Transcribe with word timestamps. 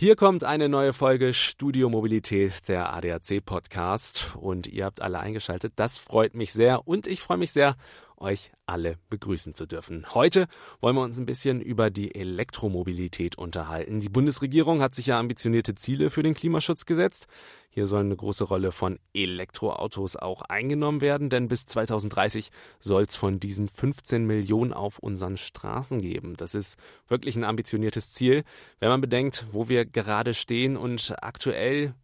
Hier 0.00 0.14
kommt 0.14 0.44
eine 0.44 0.68
neue 0.68 0.92
Folge 0.92 1.34
Studio 1.34 1.88
Mobilität, 1.88 2.68
der 2.68 2.94
ADAC 2.94 3.44
Podcast. 3.44 4.36
Und 4.36 4.68
ihr 4.68 4.84
habt 4.84 5.02
alle 5.02 5.18
eingeschaltet. 5.18 5.72
Das 5.74 5.98
freut 5.98 6.34
mich 6.34 6.52
sehr. 6.52 6.86
Und 6.86 7.08
ich 7.08 7.20
freue 7.20 7.36
mich 7.36 7.50
sehr, 7.50 7.74
euch 8.20 8.52
alle 8.66 8.96
begrüßen 9.10 9.54
zu 9.54 9.66
dürfen. 9.66 10.14
Heute 10.14 10.46
wollen 10.80 10.96
wir 10.96 11.02
uns 11.02 11.18
ein 11.18 11.26
bisschen 11.26 11.60
über 11.60 11.90
die 11.90 12.14
Elektromobilität 12.14 13.38
unterhalten. 13.38 14.00
Die 14.00 14.08
Bundesregierung 14.08 14.80
hat 14.82 14.94
sich 14.94 15.06
ja 15.06 15.18
ambitionierte 15.18 15.74
Ziele 15.74 16.10
für 16.10 16.22
den 16.22 16.34
Klimaschutz 16.34 16.86
gesetzt. 16.86 17.26
Hier 17.70 17.86
soll 17.86 18.00
eine 18.00 18.16
große 18.16 18.44
Rolle 18.44 18.72
von 18.72 18.98
Elektroautos 19.14 20.16
auch 20.16 20.42
eingenommen 20.42 21.00
werden, 21.00 21.30
denn 21.30 21.48
bis 21.48 21.66
2030 21.66 22.50
soll 22.80 23.02
es 23.02 23.16
von 23.16 23.40
diesen 23.40 23.68
15 23.68 24.24
Millionen 24.24 24.72
auf 24.72 24.98
unseren 24.98 25.36
Straßen 25.36 26.00
geben. 26.00 26.34
Das 26.36 26.54
ist 26.54 26.76
wirklich 27.06 27.36
ein 27.36 27.44
ambitioniertes 27.44 28.12
Ziel, 28.12 28.44
wenn 28.80 28.88
man 28.88 29.00
bedenkt, 29.00 29.46
wo 29.52 29.68
wir 29.68 29.84
gerade 29.84 30.34
stehen 30.34 30.76
und 30.76 31.14
aktuell 31.22 31.94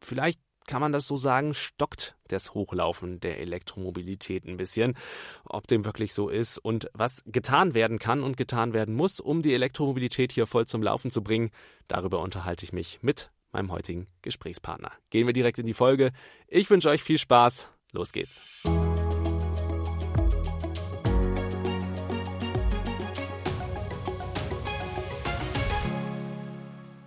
vielleicht 0.00 0.40
kann 0.66 0.80
man 0.80 0.92
das 0.92 1.06
so 1.06 1.16
sagen, 1.16 1.54
stockt 1.54 2.16
das 2.28 2.54
Hochlaufen 2.54 3.20
der 3.20 3.40
Elektromobilität 3.40 4.44
ein 4.44 4.56
bisschen. 4.56 4.96
Ob 5.44 5.66
dem 5.66 5.84
wirklich 5.84 6.14
so 6.14 6.28
ist 6.28 6.58
und 6.58 6.88
was 6.94 7.22
getan 7.26 7.74
werden 7.74 7.98
kann 7.98 8.22
und 8.22 8.36
getan 8.36 8.72
werden 8.72 8.94
muss, 8.94 9.20
um 9.20 9.42
die 9.42 9.54
Elektromobilität 9.54 10.32
hier 10.32 10.46
voll 10.46 10.66
zum 10.66 10.82
Laufen 10.82 11.10
zu 11.10 11.22
bringen, 11.22 11.50
darüber 11.88 12.20
unterhalte 12.20 12.64
ich 12.64 12.72
mich 12.72 13.00
mit 13.02 13.30
meinem 13.52 13.70
heutigen 13.70 14.06
Gesprächspartner. 14.22 14.92
Gehen 15.10 15.26
wir 15.26 15.34
direkt 15.34 15.58
in 15.58 15.66
die 15.66 15.74
Folge. 15.74 16.12
Ich 16.48 16.70
wünsche 16.70 16.88
euch 16.88 17.02
viel 17.02 17.18
Spaß. 17.18 17.68
Los 17.92 18.12
geht's. 18.12 18.40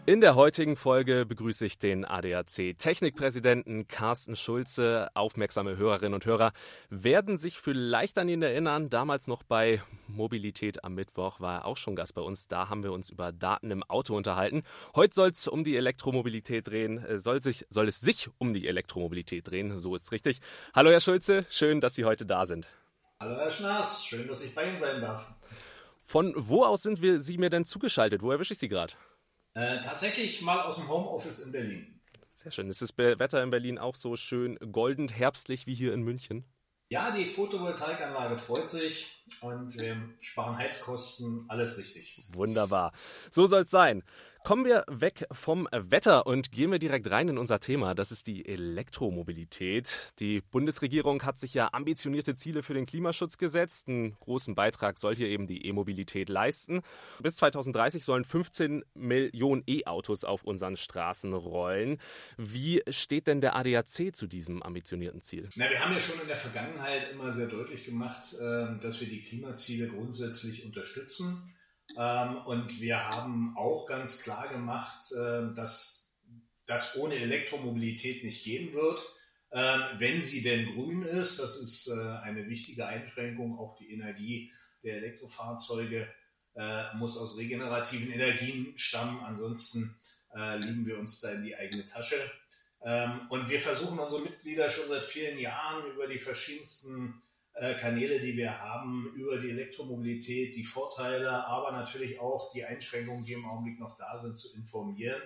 In 0.07 0.21
der 0.21 0.35
heutigen 0.35 0.75
Folge 0.75 1.25
begrüße 1.25 1.65
ich 1.65 1.79
den 1.79 2.05
ADAC 2.05 2.77
Technikpräsidenten 2.77 3.87
Carsten 3.87 4.35
Schulze. 4.35 5.09
Aufmerksame 5.15 5.77
Hörerinnen 5.77 6.13
und 6.13 6.27
Hörer 6.27 6.53
werden 6.91 7.39
sich 7.39 7.57
vielleicht 7.57 8.19
an 8.19 8.29
ihn 8.29 8.43
erinnern. 8.43 8.91
Damals 8.91 9.25
noch 9.25 9.41
bei 9.41 9.81
Mobilität 10.07 10.83
am 10.83 10.93
Mittwoch 10.93 11.39
war 11.39 11.61
er 11.61 11.65
auch 11.65 11.77
schon 11.77 11.95
Gast 11.95 12.13
bei 12.13 12.21
uns. 12.21 12.47
Da 12.47 12.69
haben 12.69 12.83
wir 12.83 12.91
uns 12.91 13.09
über 13.09 13.31
Daten 13.31 13.71
im 13.71 13.81
Auto 13.81 14.15
unterhalten. 14.15 14.61
Heute 14.95 15.15
soll 15.15 15.29
es 15.31 15.47
um 15.47 15.63
die 15.63 15.75
Elektromobilität 15.75 16.67
drehen. 16.67 17.03
Äh, 17.03 17.17
soll, 17.17 17.41
sich, 17.41 17.65
soll 17.71 17.87
es 17.87 17.99
sich 17.99 18.29
um 18.37 18.53
die 18.53 18.67
Elektromobilität 18.67 19.49
drehen. 19.49 19.79
So 19.79 19.95
ist 19.95 20.03
es 20.03 20.11
richtig. 20.11 20.39
Hallo 20.75 20.91
Herr 20.91 20.99
Schulze, 20.99 21.47
schön, 21.49 21.81
dass 21.81 21.95
Sie 21.95 22.05
heute 22.05 22.27
da 22.27 22.45
sind. 22.45 22.67
Hallo 23.19 23.37
Herr 23.37 23.49
Schnaas, 23.49 24.05
schön, 24.05 24.27
dass 24.27 24.45
ich 24.45 24.53
bei 24.53 24.67
Ihnen 24.67 24.77
sein 24.77 25.01
darf. 25.01 25.33
Von 25.99 26.35
wo 26.37 26.63
aus 26.63 26.83
sind 26.83 27.01
wir 27.01 27.23
Sie 27.23 27.39
mir 27.39 27.49
denn 27.49 27.65
zugeschaltet? 27.65 28.21
Wo 28.21 28.29
erwische 28.29 28.53
ich 28.53 28.59
Sie 28.59 28.67
gerade? 28.67 28.93
Äh, 29.55 29.79
tatsächlich 29.79 30.41
mal 30.41 30.61
aus 30.61 30.75
dem 30.75 30.89
Homeoffice 30.89 31.39
in 31.39 31.51
Berlin. 31.51 32.01
Sehr 32.35 32.51
schön. 32.51 32.69
Ist 32.69 32.81
das 32.81 32.97
Wetter 32.97 33.41
in 33.41 33.49
Berlin 33.49 33.79
auch 33.79 33.95
so 33.95 34.15
schön 34.17 34.57
golden 34.71 35.07
herbstlich 35.07 35.65
wie 35.65 35.73
hier 35.73 35.93
in 35.93 36.01
München? 36.01 36.45
Ja, 36.91 37.11
die 37.11 37.25
Photovoltaikanlage 37.25 38.37
freut 38.37 38.69
sich 38.69 39.23
und 39.41 39.79
wir 39.79 39.97
sparen 40.21 40.57
Heizkosten, 40.57 41.45
alles 41.47 41.77
richtig. 41.77 42.21
Wunderbar. 42.33 42.91
So 43.31 43.47
soll 43.47 43.63
es 43.63 43.71
sein. 43.71 44.03
Kommen 44.45 44.63
wir 44.63 44.85
weg 44.87 45.25
vom 45.31 45.67
Wetter 45.71 46.27
und 46.27 46.51
gehen 46.51 46.71
wir 46.71 46.77
direkt 46.77 47.09
rein 47.09 47.29
in 47.29 47.39
unser 47.39 47.59
Thema. 47.59 47.95
Das 47.95 48.11
ist 48.11 48.27
die 48.27 48.45
Elektromobilität. 48.45 49.97
Die 50.19 50.41
Bundesregierung 50.41 51.23
hat 51.23 51.39
sich 51.39 51.55
ja 51.55 51.69
ambitionierte 51.73 52.35
Ziele 52.35 52.61
für 52.61 52.75
den 52.75 52.85
Klimaschutz 52.85 53.39
gesetzt. 53.39 53.87
Einen 53.87 54.11
großen 54.19 54.53
Beitrag 54.53 54.99
soll 54.99 55.15
hier 55.15 55.29
eben 55.29 55.47
die 55.47 55.65
E-Mobilität 55.65 56.29
leisten. 56.29 56.81
Bis 57.23 57.37
2030 57.37 58.05
sollen 58.05 58.23
15 58.23 58.83
Millionen 58.93 59.63
E-Autos 59.65 60.23
auf 60.23 60.43
unseren 60.43 60.77
Straßen 60.77 61.33
rollen. 61.33 61.97
Wie 62.37 62.83
steht 62.89 63.25
denn 63.25 63.41
der 63.41 63.55
ADAC 63.55 64.15
zu 64.15 64.27
diesem 64.27 64.61
ambitionierten 64.61 65.23
Ziel? 65.23 65.49
Na, 65.55 65.67
wir 65.71 65.83
haben 65.83 65.91
ja 65.91 65.99
schon 65.99 66.21
in 66.21 66.27
der 66.27 66.37
Vergangenheit 66.37 67.11
immer 67.13 67.31
sehr 67.31 67.47
deutlich 67.47 67.83
gemacht, 67.83 68.35
ähm, 68.39 68.79
dass 68.83 69.01
wir 69.01 69.07
die 69.07 69.23
Klimaziele 69.23 69.87
grundsätzlich 69.87 70.63
unterstützen. 70.65 71.51
Ähm, 71.97 72.37
und 72.45 72.81
wir 72.81 73.09
haben 73.09 73.55
auch 73.57 73.87
ganz 73.87 74.21
klar 74.21 74.49
gemacht, 74.49 75.11
äh, 75.11 75.53
dass 75.55 76.13
das 76.65 76.97
ohne 76.97 77.15
Elektromobilität 77.15 78.23
nicht 78.23 78.43
gehen 78.43 78.73
wird. 78.73 79.03
Ähm, 79.51 79.81
wenn 79.97 80.21
sie 80.21 80.41
denn 80.41 80.65
grün 80.73 81.03
ist, 81.03 81.39
das 81.39 81.57
ist 81.57 81.87
äh, 81.87 82.17
eine 82.23 82.49
wichtige 82.49 82.87
Einschränkung, 82.87 83.57
auch 83.57 83.77
die 83.77 83.91
Energie 83.91 84.51
der 84.83 84.97
Elektrofahrzeuge 84.97 86.07
äh, 86.55 86.95
muss 86.95 87.17
aus 87.17 87.37
regenerativen 87.37 88.11
Energien 88.11 88.77
stammen, 88.77 89.19
ansonsten 89.23 89.95
äh, 90.35 90.57
liegen 90.57 90.85
wir 90.85 90.99
uns 90.99 91.19
da 91.19 91.31
in 91.31 91.43
die 91.43 91.55
eigene 91.55 91.85
Tasche. 91.85 92.17
Ähm, 92.81 93.21
und 93.29 93.49
wir 93.49 93.59
versuchen 93.59 93.99
unsere 93.99 94.21
Mitglieder 94.21 94.69
schon 94.69 94.87
seit 94.89 95.05
vielen 95.05 95.39
Jahren 95.39 95.91
über 95.91 96.07
die 96.07 96.19
verschiedensten 96.19 97.21
äh, 97.21 97.24
Kanäle, 97.79 98.19
die 98.19 98.35
wir 98.35 98.59
haben, 98.59 99.09
über 99.15 99.37
die 99.37 99.49
Elektromobilität, 99.49 100.55
die 100.55 100.63
Vorteile, 100.63 101.45
aber 101.47 101.71
natürlich 101.71 102.19
auch 102.19 102.51
die 102.51 102.65
Einschränkungen, 102.65 103.23
die 103.25 103.33
im 103.33 103.45
Augenblick 103.45 103.79
noch 103.79 103.95
da 103.95 104.17
sind, 104.17 104.37
zu 104.37 104.53
informieren 104.55 105.21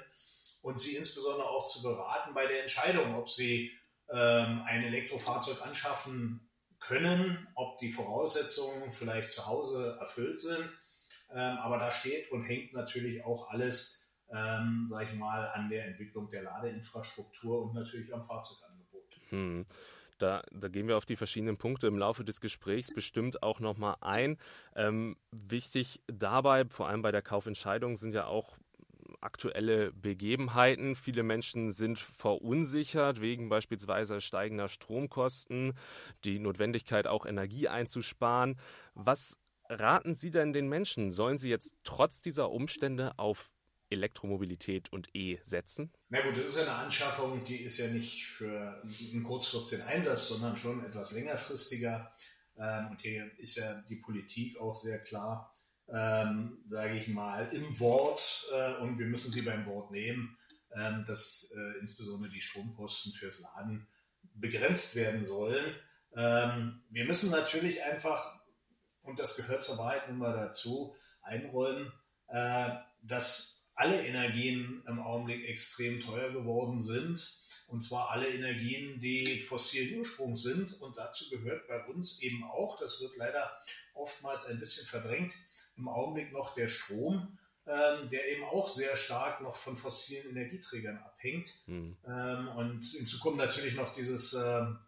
und 0.61 0.79
sie 0.79 0.95
insbesondere 0.95 1.47
auch 1.47 1.65
zu 1.65 1.81
beraten 1.81 2.33
bei 2.33 2.45
der 2.45 2.61
Entscheidung, 2.61 3.15
ob 3.15 3.29
sie 3.29 3.71
ähm, 4.11 4.61
ein 4.65 4.83
Elektrofahrzeug 4.83 5.61
anschaffen 5.65 6.47
können, 6.79 7.47
ob 7.55 7.77
die 7.79 7.91
Voraussetzungen 7.91 8.91
vielleicht 8.91 9.31
zu 9.31 9.45
Hause 9.45 9.97
erfüllt 9.99 10.39
sind. 10.39 10.69
Ähm, 11.31 11.57
aber 11.57 11.77
da 11.77 11.91
steht 11.91 12.31
und 12.31 12.43
hängt 12.43 12.73
natürlich 12.73 13.23
auch 13.23 13.49
alles, 13.49 14.11
ähm, 14.31 14.87
sage 14.89 15.09
ich 15.11 15.15
mal, 15.17 15.47
an 15.49 15.69
der 15.69 15.85
Entwicklung 15.85 16.29
der 16.29 16.43
Ladeinfrastruktur 16.43 17.63
und 17.63 17.73
natürlich 17.73 18.13
am 18.13 18.23
Fahrzeugangebot. 18.23 19.19
Hm. 19.29 19.65
Da, 20.19 20.43
da, 20.51 20.67
gehen 20.67 20.87
wir 20.87 20.97
auf 20.97 21.05
die 21.05 21.15
verschiedenen 21.15 21.57
Punkte 21.57 21.87
im 21.87 21.97
Laufe 21.97 22.23
des 22.23 22.41
Gesprächs 22.41 22.93
bestimmt 22.93 23.41
auch 23.41 23.59
nochmal 23.59 23.95
ein. 24.01 24.37
Ähm, 24.75 25.17
wichtig 25.31 26.01
dabei, 26.07 26.65
vor 26.65 26.87
allem 26.87 27.01
bei 27.01 27.11
der 27.11 27.21
Kaufentscheidung, 27.21 27.97
sind 27.97 28.13
ja 28.13 28.25
auch 28.25 28.57
aktuelle 29.21 29.91
Begebenheiten. 29.93 30.95
Viele 30.95 31.23
Menschen 31.23 31.71
sind 31.71 31.99
verunsichert 31.99 33.21
wegen 33.21 33.49
beispielsweise 33.49 34.21
steigender 34.21 34.67
Stromkosten, 34.67 35.73
die 36.23 36.39
Notwendigkeit 36.39 37.07
auch 37.07 37.25
Energie 37.25 37.67
einzusparen. 37.67 38.59
Was 38.93 39.37
raten 39.69 40.15
Sie 40.15 40.31
denn 40.31 40.53
den 40.53 40.67
Menschen? 40.67 41.11
Sollen 41.11 41.37
sie 41.37 41.49
jetzt 41.49 41.73
trotz 41.83 42.21
dieser 42.21 42.51
Umstände 42.51 43.17
auf 43.17 43.51
Elektromobilität 43.89 44.91
und 44.91 45.13
E 45.15 45.39
setzen? 45.45 45.91
Na 46.09 46.21
gut, 46.21 46.37
das 46.37 46.45
ist 46.45 46.57
ja 46.57 46.63
eine 46.63 46.73
Anschaffung, 46.73 47.43
die 47.43 47.57
ist 47.57 47.77
ja 47.77 47.87
nicht 47.87 48.25
für 48.25 48.81
einen 48.83 49.23
kurzfristigen 49.23 49.85
Einsatz, 49.85 50.27
sondern 50.27 50.55
schon 50.55 50.83
etwas 50.85 51.11
längerfristiger. 51.11 52.11
Ähm, 52.57 52.87
und 52.91 53.01
hier 53.01 53.31
ist 53.37 53.55
ja 53.55 53.81
die 53.89 53.95
Politik 53.95 54.59
auch 54.59 54.75
sehr 54.75 54.99
klar, 54.99 55.53
ähm, 55.87 56.63
sage 56.65 56.95
ich 56.95 57.07
mal, 57.07 57.49
im 57.53 57.79
Wort 57.79 58.47
äh, 58.53 58.75
und 58.81 58.99
wir 58.99 59.07
müssen 59.07 59.31
sie 59.31 59.41
beim 59.41 59.65
Wort 59.65 59.91
nehmen, 59.91 60.37
ähm, 60.75 61.03
dass 61.07 61.51
äh, 61.55 61.79
insbesondere 61.79 62.31
die 62.31 62.41
Stromkosten 62.41 63.11
fürs 63.13 63.39
Laden 63.39 63.87
begrenzt 64.35 64.95
werden 64.95 65.25
sollen. 65.25 65.75
Ähm, 66.15 66.83
wir 66.89 67.05
müssen 67.05 67.29
natürlich 67.31 67.83
einfach, 67.83 68.39
und 69.01 69.19
das 69.19 69.35
gehört 69.35 69.63
zur 69.63 69.77
Wahrheit 69.77 70.09
nun 70.09 70.19
mal 70.19 70.33
dazu, 70.33 70.95
einräumen, 71.21 71.91
äh, 72.27 72.69
dass 73.01 73.58
alle 73.79 74.05
Energien 74.05 74.83
im 74.87 74.99
Augenblick 74.99 75.47
extrem 75.47 76.01
teuer 76.01 76.31
geworden 76.31 76.81
sind. 76.81 77.37
Und 77.67 77.81
zwar 77.81 78.09
alle 78.09 78.27
Energien, 78.27 78.99
die 78.99 79.39
fossilen 79.39 79.99
Ursprungs 79.99 80.41
sind. 80.41 80.81
Und 80.81 80.97
dazu 80.97 81.29
gehört 81.29 81.67
bei 81.67 81.85
uns 81.85 82.21
eben 82.21 82.43
auch, 82.43 82.77
das 82.79 82.99
wird 82.99 83.15
leider 83.15 83.49
oftmals 83.93 84.47
ein 84.47 84.59
bisschen 84.59 84.85
verdrängt, 84.85 85.33
im 85.77 85.87
Augenblick 85.87 86.33
noch 86.33 86.55
der 86.55 86.67
Strom, 86.67 87.37
ähm, 87.67 88.09
der 88.09 88.27
eben 88.27 88.43
auch 88.43 88.67
sehr 88.67 88.97
stark 88.97 89.39
noch 89.41 89.55
von 89.55 89.77
fossilen 89.77 90.31
Energieträgern 90.31 90.97
abhängt. 90.97 91.49
Mhm. 91.67 91.95
Ähm, 92.05 92.47
und 92.49 92.83
hinzu 92.83 93.19
kommt 93.19 93.37
natürlich 93.37 93.75
noch 93.75 93.93
dieses 93.93 94.33
ähm, 94.33 94.79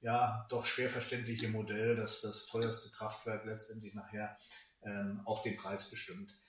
ja 0.00 0.46
doch 0.50 0.66
schwer 0.66 0.90
verständliche 0.90 1.46
Modell, 1.48 1.94
dass 1.94 2.22
das 2.22 2.46
teuerste 2.46 2.90
Kraftwerk 2.90 3.44
letztendlich 3.44 3.94
nachher 3.94 4.36
ähm, 4.82 5.20
auch 5.26 5.44
den 5.44 5.54
Preis 5.54 5.90
bestimmt. 5.90 6.41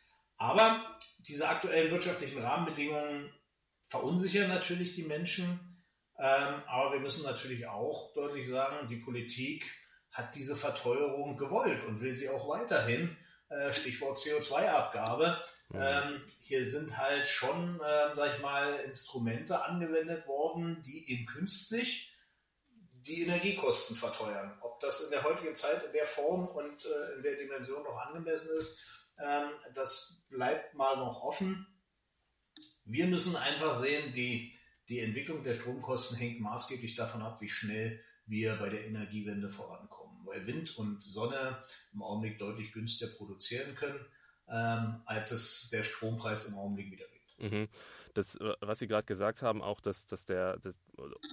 Aber 0.44 0.82
diese 1.20 1.48
aktuellen 1.48 1.90
wirtschaftlichen 1.90 2.44
Rahmenbedingungen 2.44 3.34
verunsichern 3.86 4.50
natürlich 4.50 4.94
die 4.94 5.04
Menschen. 5.04 5.82
Ähm, 6.20 6.64
aber 6.68 6.92
wir 6.92 7.00
müssen 7.00 7.24
natürlich 7.24 7.66
auch 7.68 8.14
deutlich 8.14 8.46
sagen, 8.46 8.90
die 8.90 8.98
Politik 8.98 9.74
hat 10.12 10.36
diese 10.36 10.58
Verteuerung 10.58 11.38
gewollt 11.38 11.82
und 11.86 12.02
will 12.02 12.14
sie 12.14 12.28
auch 12.28 12.50
weiterhin. 12.50 13.16
Äh, 13.48 13.72
Stichwort 13.72 14.18
CO2-Abgabe. 14.18 15.42
Mhm. 15.70 15.80
Ähm, 15.80 16.26
hier 16.42 16.66
sind 16.66 16.98
halt 16.98 17.26
schon, 17.26 17.80
äh, 17.80 18.14
sag 18.14 18.36
ich 18.36 18.42
mal, 18.42 18.82
Instrumente 18.82 19.64
angewendet 19.64 20.28
worden, 20.28 20.82
die 20.82 21.10
eben 21.10 21.26
künstlich 21.26 22.14
die 23.08 23.24
Energiekosten 23.24 23.96
verteuern. 23.96 24.58
Ob 24.62 24.82
das 24.82 25.06
in 25.06 25.12
der 25.12 25.24
heutigen 25.24 25.56
Zeit 25.56 25.86
in 25.86 25.94
der 25.94 26.06
Form 26.06 26.48
und 26.48 26.86
äh, 26.86 27.16
in 27.16 27.24
der 27.24 27.36
Dimension 27.36 27.84
noch 27.84 27.98
angemessen 27.98 28.50
ist, 28.58 28.80
ähm, 28.80 29.03
das 29.74 30.26
bleibt 30.30 30.74
mal 30.74 30.98
noch 30.98 31.22
offen. 31.22 31.68
Wir 32.86 33.08
müssen 33.08 33.36
einfach 33.36 33.74
sehen, 33.74 34.14
die, 34.14 34.54
die 34.90 35.00
Entwicklung 35.00 35.44
der 35.44 35.54
Stromkosten 35.54 36.18
hängt 36.18 36.42
maßgeblich 36.42 36.96
davon 36.96 37.22
ab, 37.22 37.42
wie 37.42 37.50
schnell 37.50 38.02
wir 38.26 38.56
bei 38.56 38.70
der 38.70 38.86
Energiewende 38.86 39.50
vorankommen. 39.50 40.26
Weil 40.26 40.48
Wind 40.48 40.78
und 40.78 41.02
Sonne 41.02 41.64
im 41.94 42.02
Augenblick 42.02 42.40
deutlich 42.40 42.72
günstiger 42.72 43.12
produzieren 43.12 43.76
können, 43.76 44.00
ähm, 44.50 45.02
als 45.06 45.32
es 45.32 45.70
der 45.70 45.84
Strompreis 45.84 46.50
im 46.50 46.56
Augenblick 46.56 46.92
wiedergibt. 46.92 47.40
Mhm 47.40 47.70
das, 48.14 48.36
äh, 48.36 48.54
was 48.62 48.80
Sie 48.80 48.88
gerade 48.88 49.06
gesagt 49.06 49.42
haben, 49.42 49.62
auch, 49.62 49.82
dass, 49.82 50.06
dass 50.06 50.26
der 50.26 50.58
dass 50.58 50.76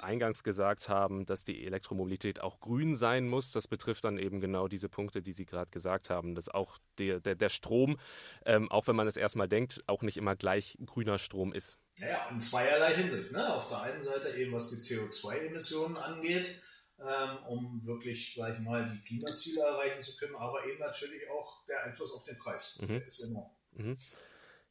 eingangs 0.01 0.43
gesagt 0.43 0.89
haben, 0.89 1.27
dass 1.27 1.45
die 1.45 1.65
Elektromobilität 1.67 2.41
auch 2.41 2.61
grün 2.61 2.97
sein 2.97 3.29
muss, 3.29 3.53
das 3.53 3.69
betrifft 3.69 4.05
dann 4.05 4.19
eben 4.19 4.41
genau 4.41 4.69
diese 4.69 4.89
Punkte, 4.89 5.23
die 5.23 5.33
Sie 5.33 5.47
gerade 5.47 5.71
gesagt 5.71 6.11
haben, 6.11 6.35
dass 6.35 6.49
auch 6.49 6.79
der, 6.99 7.21
der, 7.21 7.35
der 7.35 7.49
Strom, 7.49 7.99
ähm, 8.45 8.71
auch 8.71 8.87
wenn 8.87 8.97
man 8.97 9.07
es 9.07 9.17
erstmal 9.17 9.49
denkt, 9.49 9.83
auch 9.87 10.03
nicht 10.03 10.17
immer 10.17 10.37
gleich 10.37 10.79
grüner 10.85 11.19
Strom 11.19 11.53
ist. 11.53 11.79
Ja, 11.99 12.29
in 12.31 12.41
zweierlei 12.41 12.95
Hinsicht. 12.95 13.33
Ne? 13.33 13.55
Auf 13.55 13.69
der 13.69 13.83
einen 13.83 14.03
Seite 14.03 14.31
eben, 14.37 14.53
was 14.53 14.71
die 14.71 14.77
CO2-Emissionen 14.77 15.97
angeht, 15.97 16.61
ähm, 16.99 17.39
um 17.49 17.87
wirklich, 17.87 18.35
sag 18.35 18.55
ich 18.55 18.61
mal, 18.61 18.91
die 18.91 19.01
Klimaziele 19.01 19.61
erreichen 19.61 20.03
zu 20.03 20.17
können, 20.17 20.37
aber 20.37 20.65
eben 20.67 20.79
natürlich 20.79 21.29
auch 21.31 21.65
der 21.67 21.85
Einfluss 21.85 22.13
auf 22.13 22.25
den 22.25 22.37
Preis. 22.37 22.79
Mhm. 22.81 22.89
Der 22.89 23.07
ist 23.07 23.21
enorm. 23.21 23.51
Mhm. 23.73 23.97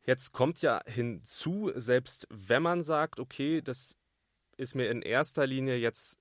Jetzt 0.06 0.32
kommt 0.32 0.62
ja 0.62 0.82
hinzu, 0.86 1.72
selbst 1.76 2.28
wenn 2.30 2.64
man 2.64 2.84
sagt, 2.84 3.20
okay, 3.20 3.62
das 3.62 3.96
ist 4.58 4.76
mir 4.76 4.90
in 4.90 5.02
erster 5.02 5.46
Linie 5.48 5.78
jetzt 5.78 6.20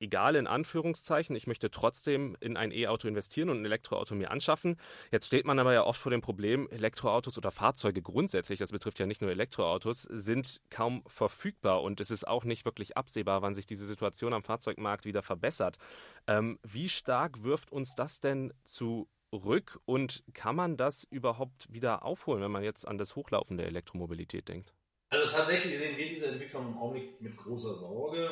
egal 0.00 0.34
in 0.34 0.46
Anführungszeichen, 0.46 1.36
ich 1.36 1.46
möchte 1.46 1.70
trotzdem 1.70 2.36
in 2.40 2.56
ein 2.56 2.72
E-Auto 2.72 3.06
investieren 3.06 3.50
und 3.50 3.60
ein 3.60 3.64
Elektroauto 3.64 4.14
mir 4.14 4.30
anschaffen. 4.30 4.76
Jetzt 5.12 5.26
steht 5.26 5.44
man 5.44 5.58
aber 5.58 5.74
ja 5.74 5.84
oft 5.84 6.00
vor 6.00 6.10
dem 6.10 6.22
Problem, 6.22 6.68
Elektroautos 6.70 7.36
oder 7.36 7.50
Fahrzeuge 7.50 8.02
grundsätzlich, 8.02 8.58
das 8.58 8.72
betrifft 8.72 8.98
ja 8.98 9.06
nicht 9.06 9.20
nur 9.20 9.30
Elektroautos, 9.30 10.02
sind 10.02 10.60
kaum 10.70 11.02
verfügbar 11.06 11.82
und 11.82 12.00
es 12.00 12.10
ist 12.10 12.26
auch 12.26 12.44
nicht 12.44 12.64
wirklich 12.64 12.96
absehbar, 12.96 13.42
wann 13.42 13.54
sich 13.54 13.66
diese 13.66 13.86
Situation 13.86 14.32
am 14.32 14.42
Fahrzeugmarkt 14.42 15.04
wieder 15.04 15.22
verbessert. 15.22 15.76
Ähm, 16.26 16.58
wie 16.62 16.88
stark 16.88 17.42
wirft 17.42 17.70
uns 17.70 17.94
das 17.94 18.20
denn 18.20 18.52
zu 18.64 19.06
rück 19.32 19.80
und 19.84 20.22
kann 20.34 20.56
man 20.56 20.76
das 20.76 21.04
überhaupt 21.10 21.72
wieder 21.72 22.04
aufholen, 22.04 22.42
wenn 22.42 22.50
man 22.50 22.64
jetzt 22.64 22.86
an 22.86 22.98
das 22.98 23.16
Hochlaufen 23.16 23.56
der 23.56 23.66
Elektromobilität 23.66 24.48
denkt? 24.48 24.74
Also 25.10 25.28
tatsächlich 25.28 25.76
sehen 25.76 25.96
wir 25.96 26.08
diese 26.08 26.28
Entwicklung 26.28 26.68
im 26.68 26.78
Augenblick 26.78 27.20
mit 27.20 27.36
großer 27.36 27.74
Sorge 27.74 28.30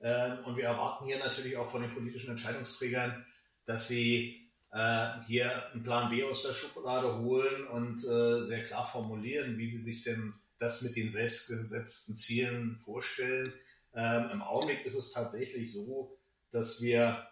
ähm, 0.00 0.38
und 0.44 0.56
wir 0.56 0.64
erwarten 0.64 1.06
hier 1.06 1.18
natürlich 1.18 1.56
auch 1.56 1.68
von 1.68 1.82
den 1.82 1.92
politischen 1.92 2.30
Entscheidungsträgern, 2.30 3.24
dass 3.64 3.88
sie 3.88 4.50
äh, 4.72 5.08
hier 5.26 5.72
einen 5.72 5.82
Plan 5.82 6.10
B 6.10 6.24
aus 6.24 6.42
der 6.42 6.52
Schublade 6.52 7.18
holen 7.18 7.66
und 7.68 8.04
äh, 8.04 8.42
sehr 8.42 8.64
klar 8.64 8.86
formulieren, 8.86 9.58
wie 9.58 9.70
sie 9.70 9.82
sich 9.82 10.02
denn 10.02 10.34
das 10.58 10.82
mit 10.82 10.96
den 10.96 11.08
selbstgesetzten 11.08 12.14
Zielen 12.14 12.78
vorstellen. 12.78 13.52
Ähm, 13.94 14.30
Im 14.32 14.42
Augenblick 14.42 14.84
ist 14.84 14.94
es 14.94 15.10
tatsächlich 15.10 15.72
so, 15.72 16.18
dass 16.50 16.80
wir 16.80 17.26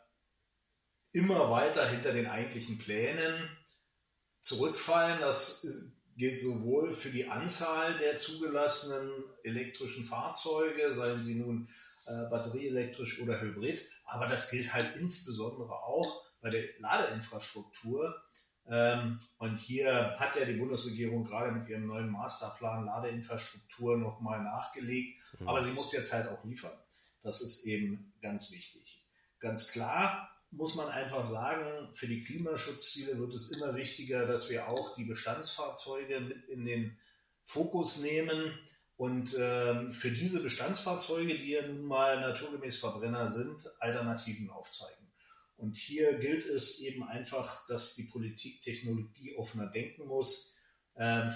immer 1.14 1.50
weiter 1.50 1.88
hinter 1.88 2.12
den 2.12 2.26
eigentlichen 2.26 2.76
Plänen 2.76 3.49
zurückfallen. 4.40 5.20
Das 5.20 5.66
gilt 6.16 6.40
sowohl 6.40 6.93
für 6.93 7.11
die 7.11 7.28
Anzahl 7.28 7.96
der 7.99 8.16
zugelassenen 8.16 9.11
elektrischen 9.44 10.05
Fahrzeuge, 10.05 10.93
seien 10.93 11.20
sie 11.22 11.37
nun 11.37 11.69
äh, 12.06 12.28
batterieelektrisch 12.28 13.20
oder 13.20 13.40
hybrid, 13.40 13.87
aber 14.05 14.26
das 14.26 14.50
gilt 14.50 14.75
halt 14.75 14.96
insbesondere 14.96 15.72
auch 15.72 16.25
bei 16.40 16.50
der 16.50 16.64
Ladeinfrastruktur. 16.78 18.20
Ähm, 18.66 19.20
und 19.38 19.56
hier 19.56 20.19
hat 20.19 20.37
ja 20.37 20.44
die 20.44 20.55
Bundesregierung 20.55 21.25
gerade 21.25 21.52
mit 21.52 21.69
ihrem 21.69 21.87
neuen 21.87 22.11
Masterplan 22.11 22.84
Ladeinfrastruktur 22.84 23.96
nochmal 23.96 24.43
nachgelegt, 24.43 25.22
mhm. 25.38 25.49
aber 25.49 25.62
sie 25.62 25.70
muss 25.70 25.93
jetzt 25.93 26.12
halt 26.12 26.28
auch 26.28 26.44
liefern. 26.44 26.76
Das 27.22 27.40
ist 27.40 27.64
eben 27.64 28.12
ganz 28.20 28.50
wichtig. 28.50 29.06
Ganz 29.38 29.69
klar 29.69 30.34
muss 30.56 30.75
man 30.75 30.89
einfach 30.89 31.25
sagen, 31.25 31.93
für 31.93 32.06
die 32.06 32.21
Klimaschutzziele 32.21 33.19
wird 33.19 33.35
es 33.35 33.51
immer 33.51 33.75
wichtiger, 33.75 34.27
dass 34.27 34.51
wir 34.51 34.69
auch 34.69 34.95
die 34.95 35.05
Bestandsfahrzeuge 35.05 36.21
mit 36.21 36.45
in 36.49 36.65
den 36.65 36.99
Fokus 37.43 38.01
nehmen 38.01 38.59
und 38.97 39.35
äh, 39.35 39.87
für 39.87 40.11
diese 40.11 40.43
Bestandsfahrzeuge, 40.43 41.37
die 41.37 41.51
ja 41.51 41.67
nun 41.67 41.85
mal 41.85 42.21
naturgemäß 42.21 42.77
Verbrenner 42.77 43.31
sind, 43.31 43.69
Alternativen 43.81 44.51
aufzeigen. 44.51 45.05
Und 45.56 45.77
hier 45.77 46.19
gilt 46.19 46.47
es 46.47 46.81
eben 46.81 47.05
einfach, 47.05 47.67
dass 47.67 47.95
die 47.95 48.05
Politik 48.05 48.61
technologieoffener 48.61 49.67
denken 49.67 50.07
muss. 50.07 50.55
Ähm, 50.97 51.31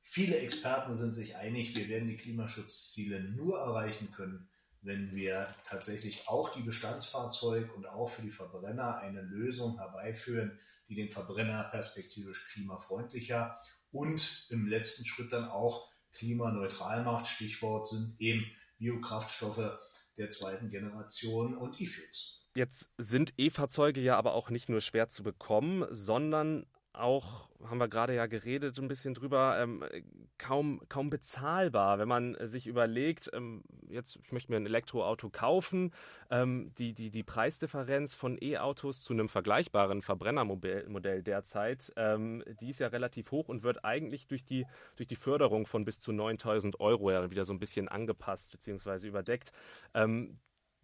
viele 0.00 0.38
Experten 0.38 0.94
sind 0.94 1.14
sich 1.14 1.36
einig, 1.36 1.76
wir 1.76 1.88
werden 1.88 2.08
die 2.08 2.16
Klimaschutzziele 2.16 3.20
nur 3.20 3.58
erreichen 3.58 4.10
können, 4.12 4.48
wenn 4.86 5.14
wir 5.14 5.54
tatsächlich 5.64 6.28
auch 6.28 6.54
die 6.54 6.62
Bestandsfahrzeuge 6.62 7.72
und 7.72 7.88
auch 7.88 8.06
für 8.06 8.22
die 8.22 8.30
Verbrenner 8.30 8.98
eine 8.98 9.20
Lösung 9.20 9.76
herbeiführen, 9.78 10.58
die 10.88 10.94
den 10.94 11.10
Verbrenner 11.10 11.64
perspektivisch 11.70 12.48
klimafreundlicher 12.52 13.58
und 13.90 14.46
im 14.50 14.66
letzten 14.66 15.04
Schritt 15.04 15.32
dann 15.32 15.48
auch 15.48 15.90
klimaneutral 16.12 17.02
macht. 17.02 17.26
Stichwort 17.26 17.88
sind 17.88 18.14
eben 18.20 18.46
Biokraftstoffe 18.78 19.78
der 20.16 20.30
zweiten 20.30 20.70
Generation 20.70 21.56
und 21.56 21.80
E-Fuels. 21.80 22.44
Jetzt 22.54 22.88
sind 22.96 23.34
E-Fahrzeuge 23.36 24.00
ja 24.00 24.16
aber 24.16 24.34
auch 24.34 24.50
nicht 24.50 24.68
nur 24.68 24.80
schwer 24.80 25.10
zu 25.10 25.22
bekommen, 25.22 25.86
sondern 25.90 26.64
auch, 26.96 27.48
haben 27.64 27.78
wir 27.78 27.88
gerade 27.88 28.14
ja 28.14 28.26
geredet, 28.26 28.74
so 28.74 28.82
ein 28.82 28.88
bisschen 28.88 29.14
drüber, 29.14 29.58
ähm, 29.60 29.84
kaum, 30.38 30.80
kaum 30.88 31.10
bezahlbar, 31.10 31.98
wenn 31.98 32.08
man 32.08 32.36
sich 32.40 32.66
überlegt, 32.66 33.30
ähm, 33.32 33.62
jetzt, 33.88 34.18
ich 34.22 34.32
möchte 34.32 34.50
mir 34.50 34.56
ein 34.56 34.66
Elektroauto 34.66 35.30
kaufen, 35.30 35.92
ähm, 36.30 36.72
die, 36.78 36.94
die, 36.94 37.10
die 37.10 37.22
Preisdifferenz 37.22 38.14
von 38.14 38.38
E-Autos 38.40 39.02
zu 39.02 39.12
einem 39.12 39.28
vergleichbaren 39.28 40.02
Verbrennermodell 40.02 41.22
derzeit, 41.22 41.92
ähm, 41.96 42.42
die 42.60 42.70
ist 42.70 42.80
ja 42.80 42.88
relativ 42.88 43.30
hoch 43.30 43.48
und 43.48 43.62
wird 43.62 43.84
eigentlich 43.84 44.26
durch 44.26 44.44
die, 44.44 44.66
durch 44.96 45.06
die 45.06 45.16
Förderung 45.16 45.66
von 45.66 45.84
bis 45.84 46.00
zu 46.00 46.12
9000 46.12 46.80
Euro 46.80 47.10
ja 47.10 47.30
wieder 47.30 47.44
so 47.44 47.52
ein 47.52 47.58
bisschen 47.58 47.88
angepasst 47.88 48.52
bzw. 48.52 49.08
überdeckt. 49.08 49.52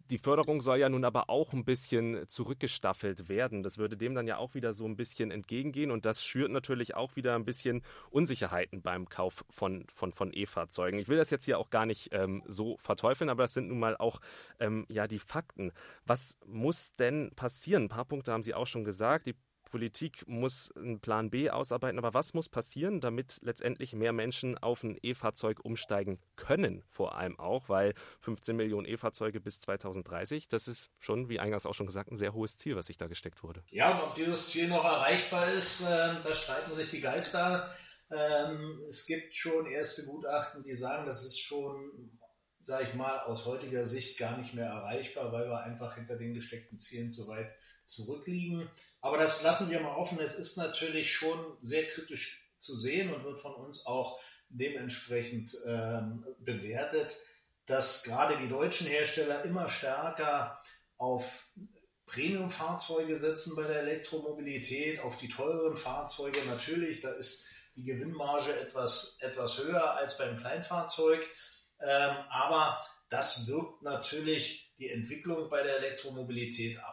Die 0.09 0.17
Förderung 0.17 0.61
soll 0.61 0.79
ja 0.79 0.89
nun 0.89 1.05
aber 1.05 1.29
auch 1.29 1.53
ein 1.53 1.63
bisschen 1.63 2.27
zurückgestaffelt 2.27 3.29
werden. 3.29 3.63
Das 3.63 3.77
würde 3.77 3.95
dem 3.95 4.15
dann 4.15 4.27
ja 4.27 4.37
auch 4.37 4.53
wieder 4.53 4.73
so 4.73 4.85
ein 4.85 4.95
bisschen 4.95 5.31
entgegengehen 5.31 5.91
und 5.91 6.05
das 6.05 6.23
schürt 6.23 6.51
natürlich 6.51 6.95
auch 6.95 7.15
wieder 7.15 7.35
ein 7.35 7.45
bisschen 7.45 7.83
Unsicherheiten 8.09 8.81
beim 8.81 9.07
Kauf 9.07 9.45
von, 9.49 9.85
von, 9.93 10.11
von 10.11 10.31
E-Fahrzeugen. 10.33 10.99
Ich 10.99 11.07
will 11.07 11.17
das 11.17 11.29
jetzt 11.29 11.45
hier 11.45 11.57
auch 11.57 11.69
gar 11.69 11.85
nicht 11.85 12.09
ähm, 12.11 12.43
so 12.47 12.77
verteufeln, 12.77 13.29
aber 13.29 13.43
das 13.43 13.53
sind 13.53 13.69
nun 13.69 13.79
mal 13.79 13.95
auch 13.97 14.19
ähm, 14.59 14.85
ja 14.89 15.07
die 15.07 15.19
Fakten. 15.19 15.71
Was 16.05 16.37
muss 16.45 16.95
denn 16.95 17.31
passieren? 17.35 17.83
Ein 17.83 17.89
paar 17.89 18.05
Punkte 18.05 18.33
haben 18.33 18.43
Sie 18.43 18.53
auch 18.53 18.67
schon 18.67 18.83
gesagt. 18.83 19.27
Die 19.27 19.35
Politik 19.73 20.23
muss 20.27 20.71
einen 20.75 20.99
Plan 20.99 21.31
B 21.31 21.49
ausarbeiten, 21.49 21.97
aber 21.97 22.13
was 22.13 22.35
muss 22.35 22.47
passieren, 22.47 23.01
damit 23.01 23.39
letztendlich 23.41 23.93
mehr 23.93 24.13
Menschen 24.13 24.55
auf 24.55 24.83
ein 24.83 24.99
E-Fahrzeug 25.01 25.65
umsteigen 25.65 26.19
können, 26.35 26.83
vor 26.87 27.17
allem 27.17 27.39
auch, 27.39 27.69
weil 27.69 27.95
15 28.19 28.55
Millionen 28.55 28.87
E-Fahrzeuge 28.87 29.41
bis 29.41 29.59
2030, 29.61 30.47
das 30.47 30.67
ist 30.67 30.91
schon, 30.99 31.27
wie 31.27 31.39
eingangs 31.39 31.65
auch 31.65 31.73
schon 31.73 31.87
gesagt, 31.87 32.11
ein 32.11 32.17
sehr 32.17 32.35
hohes 32.35 32.55
Ziel, 32.55 32.75
was 32.75 32.85
sich 32.85 32.99
da 32.99 33.07
gesteckt 33.07 33.41
wurde. 33.41 33.63
Ja, 33.71 33.99
ob 33.99 34.13
dieses 34.13 34.51
Ziel 34.51 34.67
noch 34.67 34.85
erreichbar 34.85 35.51
ist, 35.51 35.81
äh, 35.81 36.09
da 36.23 36.35
streiten 36.35 36.71
sich 36.71 36.89
die 36.89 37.01
Geister. 37.01 37.75
Ähm, 38.11 38.79
es 38.87 39.07
gibt 39.07 39.35
schon 39.35 39.65
erste 39.65 40.05
Gutachten, 40.05 40.61
die 40.61 40.75
sagen, 40.75 41.07
das 41.07 41.25
ist 41.25 41.39
schon 41.39 42.11
sage 42.65 42.85
ich 42.87 42.93
mal, 42.93 43.19
aus 43.21 43.45
heutiger 43.45 43.85
Sicht 43.85 44.17
gar 44.19 44.37
nicht 44.37 44.53
mehr 44.53 44.67
erreichbar, 44.67 45.33
weil 45.33 45.49
wir 45.49 45.63
einfach 45.63 45.95
hinter 45.95 46.15
den 46.15 46.33
gesteckten 46.33 46.77
Zielen 46.77 47.11
zu 47.11 47.27
weit 47.27 47.51
zurückliegen. 47.95 48.69
Aber 49.01 49.17
das 49.17 49.43
lassen 49.43 49.69
wir 49.69 49.79
mal 49.79 49.95
offen. 49.95 50.19
Es 50.19 50.35
ist 50.35 50.57
natürlich 50.57 51.13
schon 51.13 51.57
sehr 51.61 51.87
kritisch 51.89 52.51
zu 52.59 52.75
sehen 52.75 53.13
und 53.13 53.23
wird 53.23 53.39
von 53.39 53.53
uns 53.55 53.85
auch 53.85 54.19
dementsprechend 54.49 55.55
ähm, 55.65 56.23
bewertet, 56.39 57.17
dass 57.65 58.03
gerade 58.03 58.37
die 58.37 58.49
deutschen 58.49 58.87
Hersteller 58.87 59.43
immer 59.43 59.69
stärker 59.69 60.61
auf 60.97 61.47
Premium-Fahrzeuge 62.05 63.15
setzen 63.15 63.55
bei 63.55 63.63
der 63.63 63.79
Elektromobilität, 63.79 64.99
auf 64.99 65.17
die 65.17 65.29
teureren 65.29 65.75
Fahrzeuge. 65.75 66.39
Natürlich, 66.47 67.01
da 67.01 67.11
ist 67.11 67.45
die 67.75 67.83
Gewinnmarge 67.83 68.53
etwas, 68.59 69.17
etwas 69.21 69.57
höher 69.63 69.95
als 69.95 70.17
beim 70.17 70.37
Kleinfahrzeug. 70.37 71.27
Ähm, 71.79 72.15
aber 72.29 72.81
das 73.09 73.47
wirkt 73.47 73.81
natürlich 73.83 74.73
die 74.77 74.89
Entwicklung 74.89 75.49
bei 75.49 75.63
der 75.63 75.77
Elektromobilität 75.77 76.79
ab. 76.79 76.92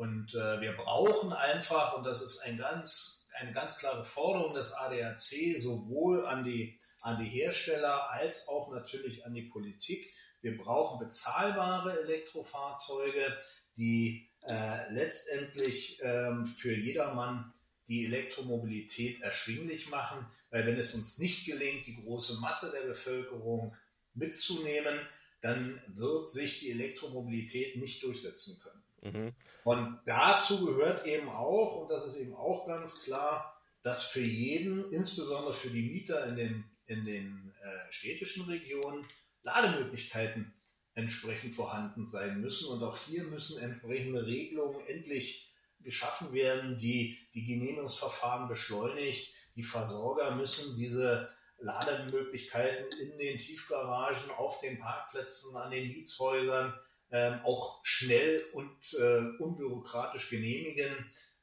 Und 0.00 0.34
äh, 0.34 0.62
wir 0.62 0.72
brauchen 0.72 1.30
einfach, 1.34 1.94
und 1.94 2.04
das 2.04 2.22
ist 2.22 2.38
ein 2.38 2.56
ganz, 2.56 3.28
eine 3.34 3.52
ganz 3.52 3.76
klare 3.76 4.02
Forderung 4.02 4.54
des 4.54 4.72
ADAC, 4.72 5.60
sowohl 5.60 6.24
an 6.24 6.42
die, 6.42 6.80
an 7.02 7.22
die 7.22 7.28
Hersteller 7.28 8.10
als 8.10 8.48
auch 8.48 8.70
natürlich 8.72 9.26
an 9.26 9.34
die 9.34 9.42
Politik, 9.42 10.10
wir 10.40 10.56
brauchen 10.56 11.00
bezahlbare 11.00 12.00
Elektrofahrzeuge, 12.00 13.36
die 13.76 14.26
äh, 14.48 14.90
letztendlich 14.90 16.00
ähm, 16.02 16.46
für 16.46 16.72
jedermann 16.72 17.52
die 17.86 18.06
Elektromobilität 18.06 19.20
erschwinglich 19.20 19.90
machen, 19.90 20.26
weil 20.48 20.64
wenn 20.64 20.78
es 20.78 20.94
uns 20.94 21.18
nicht 21.18 21.44
gelingt, 21.44 21.86
die 21.86 22.02
große 22.02 22.40
Masse 22.40 22.72
der 22.72 22.88
Bevölkerung 22.88 23.76
mitzunehmen, 24.14 24.98
dann 25.42 25.78
wird 25.88 26.32
sich 26.32 26.60
die 26.60 26.70
Elektromobilität 26.70 27.76
nicht 27.76 28.02
durchsetzen 28.02 28.62
können. 28.62 28.79
Mhm. 29.02 29.34
Und 29.64 30.00
dazu 30.06 30.64
gehört 30.64 31.06
eben 31.06 31.28
auch, 31.28 31.76
und 31.76 31.90
das 31.90 32.06
ist 32.06 32.16
eben 32.16 32.34
auch 32.34 32.66
ganz 32.66 33.02
klar, 33.02 33.56
dass 33.82 34.04
für 34.04 34.20
jeden, 34.20 34.90
insbesondere 34.90 35.54
für 35.54 35.70
die 35.70 35.88
Mieter 35.88 36.26
in 36.26 36.36
den, 36.36 36.70
in 36.86 37.04
den 37.04 37.54
äh, 37.62 37.92
städtischen 37.92 38.44
Regionen, 38.44 39.06
Lademöglichkeiten 39.42 40.54
entsprechend 40.94 41.52
vorhanden 41.52 42.06
sein 42.06 42.40
müssen. 42.40 42.68
Und 42.68 42.82
auch 42.82 42.98
hier 43.06 43.24
müssen 43.24 43.58
entsprechende 43.58 44.26
Regelungen 44.26 44.86
endlich 44.86 45.54
geschaffen 45.80 46.32
werden, 46.32 46.76
die 46.76 47.18
die 47.32 47.46
Genehmigungsverfahren 47.46 48.48
beschleunigt. 48.48 49.32
Die 49.56 49.62
Versorger 49.62 50.34
müssen 50.34 50.76
diese 50.76 51.28
Lademöglichkeiten 51.58 52.86
in 52.98 53.18
den 53.18 53.38
Tiefgaragen, 53.38 54.30
auf 54.32 54.60
den 54.60 54.78
Parkplätzen, 54.78 55.56
an 55.56 55.70
den 55.70 55.88
Mietshäusern 55.88 56.74
ähm, 57.10 57.40
auch 57.44 57.80
schnell 57.84 58.40
und 58.52 58.94
äh, 58.98 59.42
unbürokratisch 59.42 60.30
genehmigen. 60.30 60.90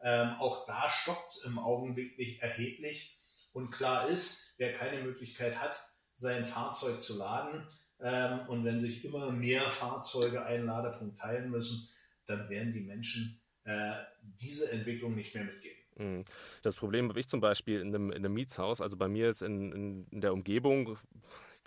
Ähm, 0.02 0.36
auch 0.40 0.66
da 0.66 0.90
stockt 0.90 1.30
es 1.30 1.46
im 1.46 1.60
Augenblick 1.60 2.18
nicht 2.18 2.42
erheblich. 2.42 3.18
Und 3.52 3.72
klar 3.72 4.08
ist, 4.08 4.56
wer 4.58 4.74
keine 4.74 5.02
Möglichkeit 5.02 5.60
hat, 5.60 5.80
sein 6.12 6.46
Fahrzeug 6.46 7.02
zu 7.02 7.18
laden, 7.18 7.68
ähm, 8.00 8.42
und 8.48 8.64
wenn 8.64 8.80
sich 8.80 9.04
immer 9.06 9.32
mehr 9.32 9.62
Fahrzeuge 9.62 10.46
einen 10.46 10.66
Ladepunkt 10.66 11.18
teilen 11.18 11.50
müssen, 11.50 11.88
dann 12.26 12.50
werden 12.50 12.74
die 12.74 12.82
Menschen 12.82 13.42
äh, 13.64 13.94
diese 14.22 14.72
Entwicklung 14.72 15.16
nicht 15.16 15.34
mehr 15.34 15.46
mitgehen. 15.46 15.76
Mhm. 15.98 16.26
Das 16.62 16.76
Problem 16.76 17.10
habe 17.10 17.20
ich 17.20 17.28
zum 17.28 17.40
Beispiel 17.40 17.82
in 17.82 17.88
einem, 17.88 18.12
in 18.12 18.18
einem 18.18 18.34
Mietshaus. 18.34 18.82
Also 18.82 18.98
bei 18.98 19.08
mir 19.08 19.30
ist 19.30 19.42
in, 19.42 20.06
in 20.12 20.22
der 20.22 20.34
Umgebung, 20.34 20.98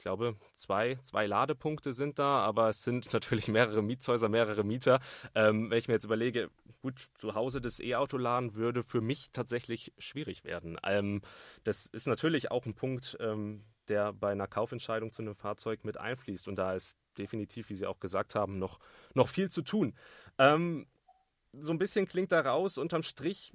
ich 0.00 0.04
glaube, 0.04 0.34
zwei, 0.56 0.98
zwei 1.02 1.26
Ladepunkte 1.26 1.92
sind 1.92 2.18
da, 2.18 2.40
aber 2.40 2.70
es 2.70 2.82
sind 2.82 3.12
natürlich 3.12 3.48
mehrere 3.48 3.82
Mietshäuser, 3.82 4.30
mehrere 4.30 4.64
Mieter. 4.64 4.98
Ähm, 5.34 5.70
wenn 5.70 5.76
ich 5.76 5.88
mir 5.88 5.94
jetzt 5.94 6.04
überlege, 6.04 6.48
gut, 6.80 7.10
zu 7.18 7.34
Hause 7.34 7.60
das 7.60 7.80
E-Auto 7.80 8.16
laden 8.16 8.54
würde 8.54 8.82
für 8.82 9.02
mich 9.02 9.30
tatsächlich 9.32 9.92
schwierig 9.98 10.42
werden. 10.42 10.78
Ähm, 10.84 11.20
das 11.64 11.84
ist 11.84 12.06
natürlich 12.06 12.50
auch 12.50 12.64
ein 12.64 12.74
Punkt, 12.74 13.18
ähm, 13.20 13.62
der 13.88 14.14
bei 14.14 14.32
einer 14.32 14.46
Kaufentscheidung 14.46 15.12
zu 15.12 15.20
einem 15.20 15.34
Fahrzeug 15.34 15.84
mit 15.84 15.98
einfließt. 15.98 16.48
Und 16.48 16.56
da 16.56 16.72
ist 16.72 16.96
definitiv, 17.18 17.68
wie 17.68 17.74
Sie 17.74 17.86
auch 17.86 18.00
gesagt 18.00 18.34
haben, 18.34 18.58
noch, 18.58 18.78
noch 19.12 19.28
viel 19.28 19.50
zu 19.50 19.60
tun. 19.60 19.94
Ähm, 20.38 20.86
so 21.52 21.72
ein 21.72 21.78
bisschen 21.78 22.08
klingt 22.08 22.32
da 22.32 22.40
raus, 22.40 22.78
unterm 22.78 23.02
Strich 23.02 23.52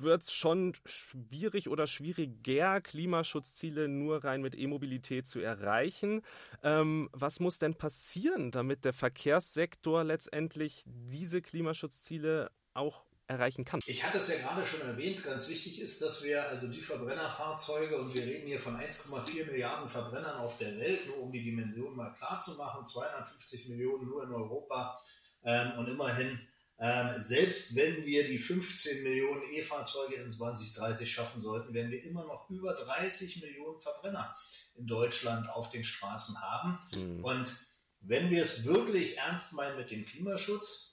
wird 0.00 0.22
es 0.22 0.32
schon 0.32 0.74
schwierig 0.84 1.68
oder 1.68 1.86
schwieriger, 1.86 2.80
Klimaschutzziele 2.80 3.88
nur 3.88 4.24
rein 4.24 4.42
mit 4.42 4.56
E-Mobilität 4.56 5.26
zu 5.26 5.40
erreichen. 5.40 6.22
Ähm, 6.62 7.08
was 7.12 7.40
muss 7.40 7.58
denn 7.58 7.74
passieren, 7.74 8.50
damit 8.50 8.84
der 8.84 8.92
Verkehrssektor 8.92 10.04
letztendlich 10.04 10.84
diese 10.86 11.42
Klimaschutzziele 11.42 12.50
auch 12.74 13.04
erreichen 13.28 13.64
kann. 13.64 13.80
Ich 13.86 14.04
hatte 14.04 14.18
es 14.18 14.28
ja 14.28 14.38
gerade 14.38 14.64
schon 14.64 14.80
erwähnt, 14.88 15.22
ganz 15.22 15.48
wichtig 15.48 15.80
ist, 15.80 16.00
dass 16.00 16.24
wir 16.24 16.48
also 16.48 16.66
die 16.68 16.80
Verbrennerfahrzeuge, 16.80 17.98
und 17.98 18.14
wir 18.14 18.24
reden 18.24 18.46
hier 18.46 18.58
von 18.58 18.74
1,4 18.76 19.44
Milliarden 19.44 19.86
Verbrennern 19.86 20.38
auf 20.38 20.56
der 20.56 20.76
Welt, 20.78 21.06
nur 21.06 21.24
um 21.24 21.32
die 21.32 21.44
Dimension 21.44 21.94
mal 21.94 22.12
klar 22.14 22.40
zu 22.40 22.52
machen, 22.54 22.84
250 22.84 23.68
Millionen 23.68 24.06
nur 24.06 24.24
in 24.24 24.32
Europa 24.32 24.98
ähm, 25.44 25.72
und 25.78 25.88
immerhin, 25.88 26.40
ähm, 26.78 27.22
selbst 27.22 27.74
wenn 27.74 28.04
wir 28.04 28.26
die 28.26 28.38
15 28.38 29.02
Millionen 29.02 29.42
E-Fahrzeuge 29.52 30.16
in 30.16 30.30
2030 30.30 31.10
schaffen 31.10 31.40
sollten, 31.40 31.74
werden 31.74 31.90
wir 31.90 32.02
immer 32.04 32.24
noch 32.24 32.48
über 32.50 32.74
30 32.74 33.42
Millionen 33.42 33.80
Verbrenner 33.80 34.34
in 34.76 34.86
Deutschland 34.86 35.48
auf 35.50 35.70
den 35.70 35.84
Straßen 35.84 36.40
haben. 36.40 36.78
Mhm. 36.94 37.24
Und 37.24 37.66
wenn 38.00 38.30
wir 38.30 38.42
es 38.42 38.64
wirklich 38.64 39.18
ernst 39.18 39.54
meinen 39.54 39.76
mit 39.76 39.90
dem 39.90 40.04
Klimaschutz, 40.04 40.88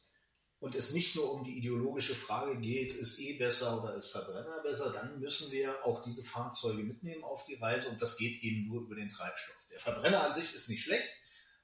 und 0.60 0.74
es 0.74 0.94
nicht 0.94 1.16
nur 1.16 1.32
um 1.32 1.44
die 1.44 1.58
ideologische 1.58 2.16
Frage 2.16 2.60
geht, 2.60 2.94
ist 2.94 3.20
E 3.20 3.34
besser 3.34 3.84
oder 3.84 3.94
ist 3.94 4.08
Verbrenner 4.08 4.62
besser, 4.64 4.92
dann 4.92 5.20
müssen 5.20 5.52
wir 5.52 5.86
auch 5.86 6.02
diese 6.02 6.24
Fahrzeuge 6.24 6.82
mitnehmen 6.82 7.24
auf 7.24 7.46
die 7.46 7.54
Reise 7.54 7.90
und 7.90 8.02
das 8.02 8.18
geht 8.18 8.42
eben 8.42 8.68
nur 8.68 8.82
über 8.82 8.96
den 8.96 9.10
Treibstoff. 9.10 9.68
Der 9.70 9.80
Verbrenner 9.80 10.24
an 10.24 10.34
sich 10.34 10.56
ist 10.56 10.70
nicht 10.70 10.82
schlecht. 10.82 11.08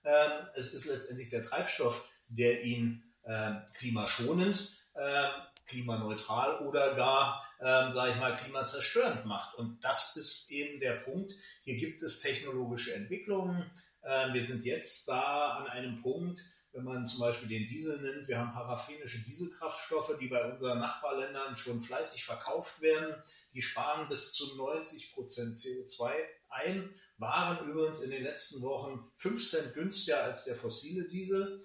Ähm, 0.04 0.48
es 0.54 0.74
ist 0.74 0.86
letztendlich 0.86 1.30
der 1.30 1.42
Treibstoff, 1.42 2.08
der 2.28 2.64
ihn 2.64 3.11
ähm, 3.26 3.62
klimaschonend, 3.76 4.72
ähm, 4.96 5.30
klimaneutral 5.68 6.60
oder 6.68 6.94
gar, 6.96 7.44
ähm, 7.62 7.92
sage 7.92 8.12
ich 8.12 8.18
mal, 8.18 8.36
klimazerstörend 8.36 9.26
macht. 9.26 9.56
Und 9.56 9.84
das 9.84 10.16
ist 10.16 10.52
eben 10.52 10.80
der 10.80 10.94
Punkt. 10.94 11.34
Hier 11.64 11.78
gibt 11.78 12.02
es 12.02 12.20
technologische 12.20 12.94
Entwicklungen. 12.94 13.72
Ähm, 14.04 14.34
wir 14.34 14.44
sind 14.44 14.66
jetzt 14.66 15.08
da 15.08 15.58
an 15.58 15.68
einem 15.68 16.02
Punkt, 16.02 16.42
wenn 16.74 16.84
man 16.86 17.06
zum 17.06 17.20
Beispiel 17.20 17.50
den 17.50 17.68
Diesel 17.68 18.02
nimmt, 18.02 18.30
wir 18.30 18.40
haben 18.40 18.54
paraffinische 18.54 19.20
Dieselkraftstoffe, 19.26 20.18
die 20.20 20.28
bei 20.28 20.50
unseren 20.50 20.80
Nachbarländern 20.80 21.58
schon 21.58 21.82
fleißig 21.82 22.24
verkauft 22.24 22.82
werden. 22.82 23.14
Die 23.54 23.62
sparen 23.62 24.08
bis 24.08 24.32
zu 24.32 24.56
90 24.56 25.14
Prozent 25.14 25.58
CO2 25.58 26.12
ein, 26.50 26.90
waren 27.18 27.68
übrigens 27.68 28.00
in 28.00 28.12
den 28.12 28.24
letzten 28.24 28.62
Wochen 28.62 29.12
5 29.16 29.50
Cent 29.50 29.74
günstiger 29.74 30.24
als 30.24 30.46
der 30.46 30.56
fossile 30.56 31.08
Diesel. 31.08 31.62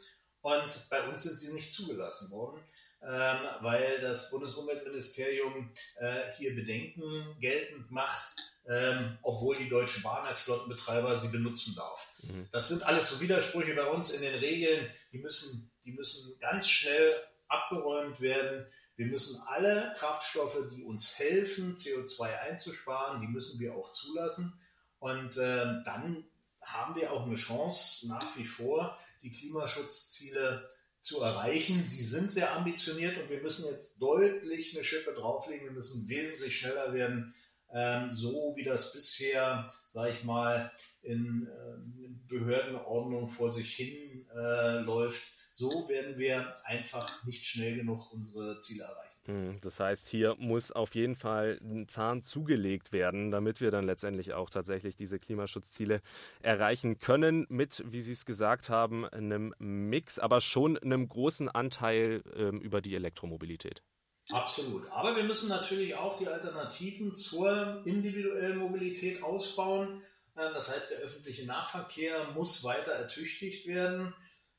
Und 0.47 0.89
bei 0.91 1.03
uns 1.09 1.25
sind 1.25 1.37
sie 1.37 1.53
nicht 1.53 1.73
zugelassen 1.73 2.31
worden, 2.31 2.63
ähm, 3.03 3.39
weil 3.63 4.01
das 4.01 4.31
Bundesumweltministerium 4.31 5.73
äh, 5.97 6.21
hier 6.39 6.55
Bedenken 6.55 7.37
geltend 7.41 7.91
macht, 7.91 8.37
ähm, 8.69 9.19
obwohl 9.23 9.57
die 9.57 9.69
Deutsche 9.69 10.03
Bahn 10.03 10.25
als 10.25 10.39
Flottenbetreiber 10.39 11.19
sie 11.19 11.31
benutzen 11.31 11.75
darf. 11.75 12.07
Mhm. 12.23 12.47
Das 12.53 12.69
sind 12.69 12.87
alles 12.87 13.09
so 13.09 13.21
Widersprüche 13.21 13.75
bei 13.75 13.87
uns 13.87 14.13
in 14.13 14.23
den 14.23 14.37
Regeln, 14.37 14.89
die 15.11 15.19
müssen, 15.19 15.73
die 15.85 15.91
müssen 15.91 16.39
ganz 16.39 16.69
schnell 16.69 17.13
abgeräumt 17.49 18.21
werden. 18.21 18.69
Wir 18.95 19.07
müssen 19.07 19.43
alle 19.49 19.97
Kraftstoffe, 19.99 20.59
die 20.71 20.85
uns 20.85 21.19
helfen, 21.19 21.75
CO2 21.75 22.39
einzusparen, 22.43 23.21
die 23.21 23.27
müssen 23.27 23.59
wir 23.59 23.75
auch 23.75 23.91
zulassen. 23.91 24.57
Und 25.01 25.39
äh, 25.39 25.83
dann 25.85 26.25
haben 26.61 26.95
wir 26.95 27.13
auch 27.13 27.27
eine 27.27 27.35
Chance, 27.35 28.07
nach 28.07 28.37
wie 28.37 28.45
vor 28.45 28.97
die 29.23 29.31
Klimaschutzziele 29.31 30.69
zu 31.01 31.21
erreichen. 31.21 31.87
Sie 31.87 32.03
sind 32.03 32.31
sehr 32.31 32.55
ambitioniert 32.57 33.17
und 33.19 33.31
wir 33.31 33.41
müssen 33.41 33.71
jetzt 33.71 34.01
deutlich 34.01 34.75
eine 34.75 34.83
Schippe 34.83 35.13
drauflegen. 35.13 35.67
Wir 35.67 35.73
müssen 35.73 36.09
wesentlich 36.09 36.57
schneller 36.57 36.93
werden 36.93 37.35
ähm, 37.73 38.13
so 38.13 38.55
wie 38.57 38.65
das 38.65 38.93
bisher, 38.93 39.71
sage 39.87 40.13
ich 40.13 40.25
mal, 40.25 40.73
in, 41.03 41.47
äh, 41.47 42.05
in 42.05 42.27
Behördenordnung 42.29 43.29
vor 43.29 43.51
sich 43.51 43.75
hin 43.75 44.27
äh, 44.35 44.79
läuft, 44.79 45.23
so 45.51 45.89
werden 45.89 46.19
wir 46.19 46.55
einfach 46.65 47.25
nicht 47.25 47.45
schnell 47.45 47.77
genug 47.77 48.13
unsere 48.13 48.61
Ziele 48.61 48.85
erreichen. 48.85 49.06
Hm, 49.27 49.59
das 49.61 49.81
heißt, 49.81 50.09
hier 50.09 50.37
muss 50.39 50.71
auf 50.71 50.95
jeden 50.95 51.17
Fall 51.17 51.59
ein 51.61 51.89
Zahn 51.89 52.23
zugelegt 52.23 52.93
werden, 52.93 53.33
damit 53.33 53.61
wir 53.61 53.73
dann 53.73 53.85
letztendlich 53.85 54.35
auch 54.35 54.51
tatsächlich 54.51 54.95
diese 54.95 55.19
Klimaschutzziele 55.19 56.01
erreichen 56.43 57.01
können, 57.01 57.45
mit, 57.49 57.83
wie 57.89 58.03
Sie 58.03 58.13
es 58.13 58.25
gesagt 58.25 58.69
haben, 58.69 59.05
einem 59.05 59.53
Mix, 59.59 60.21
aber 60.21 60.41
schon 60.41 60.79
einem 60.79 61.09
großen 61.09 61.49
Anteil 61.49 62.23
ähm, 62.37 62.61
über 62.61 62.81
die 62.81 62.95
Elektromobilität. 62.95 63.83
Absolut. 64.31 64.89
Aber 64.91 65.17
wir 65.17 65.25
müssen 65.25 65.49
natürlich 65.49 65.97
auch 65.97 66.17
die 66.17 66.29
Alternativen 66.29 67.15
zur 67.15 67.83
individuellen 67.85 68.59
Mobilität 68.59 69.25
ausbauen. 69.25 70.03
Ähm, 70.37 70.51
das 70.55 70.73
heißt, 70.73 70.93
der 70.93 70.99
öffentliche 70.99 71.47
Nahverkehr 71.47 72.31
muss 72.35 72.63
weiter 72.63 72.93
ertüchtigt 72.93 73.67
werden. 73.67 74.15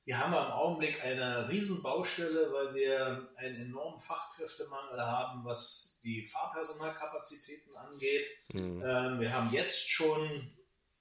Hier 0.08 0.20
haben 0.20 0.32
wir 0.32 0.46
im 0.46 0.54
Augenblick 0.54 1.04
eine 1.04 1.50
Riesenbaustelle, 1.50 2.54
weil 2.54 2.74
wir 2.74 3.28
einen 3.36 3.64
enormen 3.64 4.00
Fachkräftemangel 4.00 5.02
haben, 5.02 5.44
was 5.44 6.00
die 6.02 6.24
Fahrpersonalkapazitäten 6.24 7.76
angeht. 7.76 8.26
Mhm. 8.54 8.82
Ähm, 8.86 9.20
wir 9.20 9.34
haben 9.34 9.52
jetzt 9.52 9.90
schon 9.90 10.50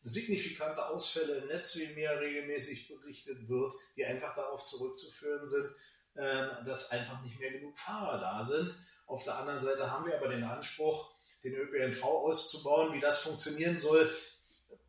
signifikante 0.02 0.84
Ausfälle 0.84 1.36
im 1.36 1.46
Netz, 1.46 1.76
wie 1.76 1.86
mir 1.94 2.18
regelmäßig 2.18 2.88
berichtet 2.88 3.48
wird, 3.48 3.74
die 3.96 4.04
einfach 4.04 4.34
darauf 4.34 4.66
zurückzuführen 4.66 5.46
sind, 5.46 5.70
ähm, 6.16 6.50
dass 6.66 6.90
einfach 6.90 7.22
nicht 7.22 7.38
mehr 7.38 7.52
genug 7.52 7.78
Fahrer 7.78 8.18
da 8.18 8.42
sind. 8.42 8.74
Auf 9.06 9.22
der 9.22 9.38
anderen 9.38 9.60
Seite 9.60 9.88
haben 9.88 10.06
wir 10.06 10.16
aber 10.16 10.30
den 10.30 10.42
Anspruch, 10.42 11.14
den 11.44 11.54
ÖPNV 11.54 12.02
auszubauen. 12.02 12.92
Wie 12.92 12.98
das 12.98 13.20
funktionieren 13.20 13.78
soll, 13.78 14.10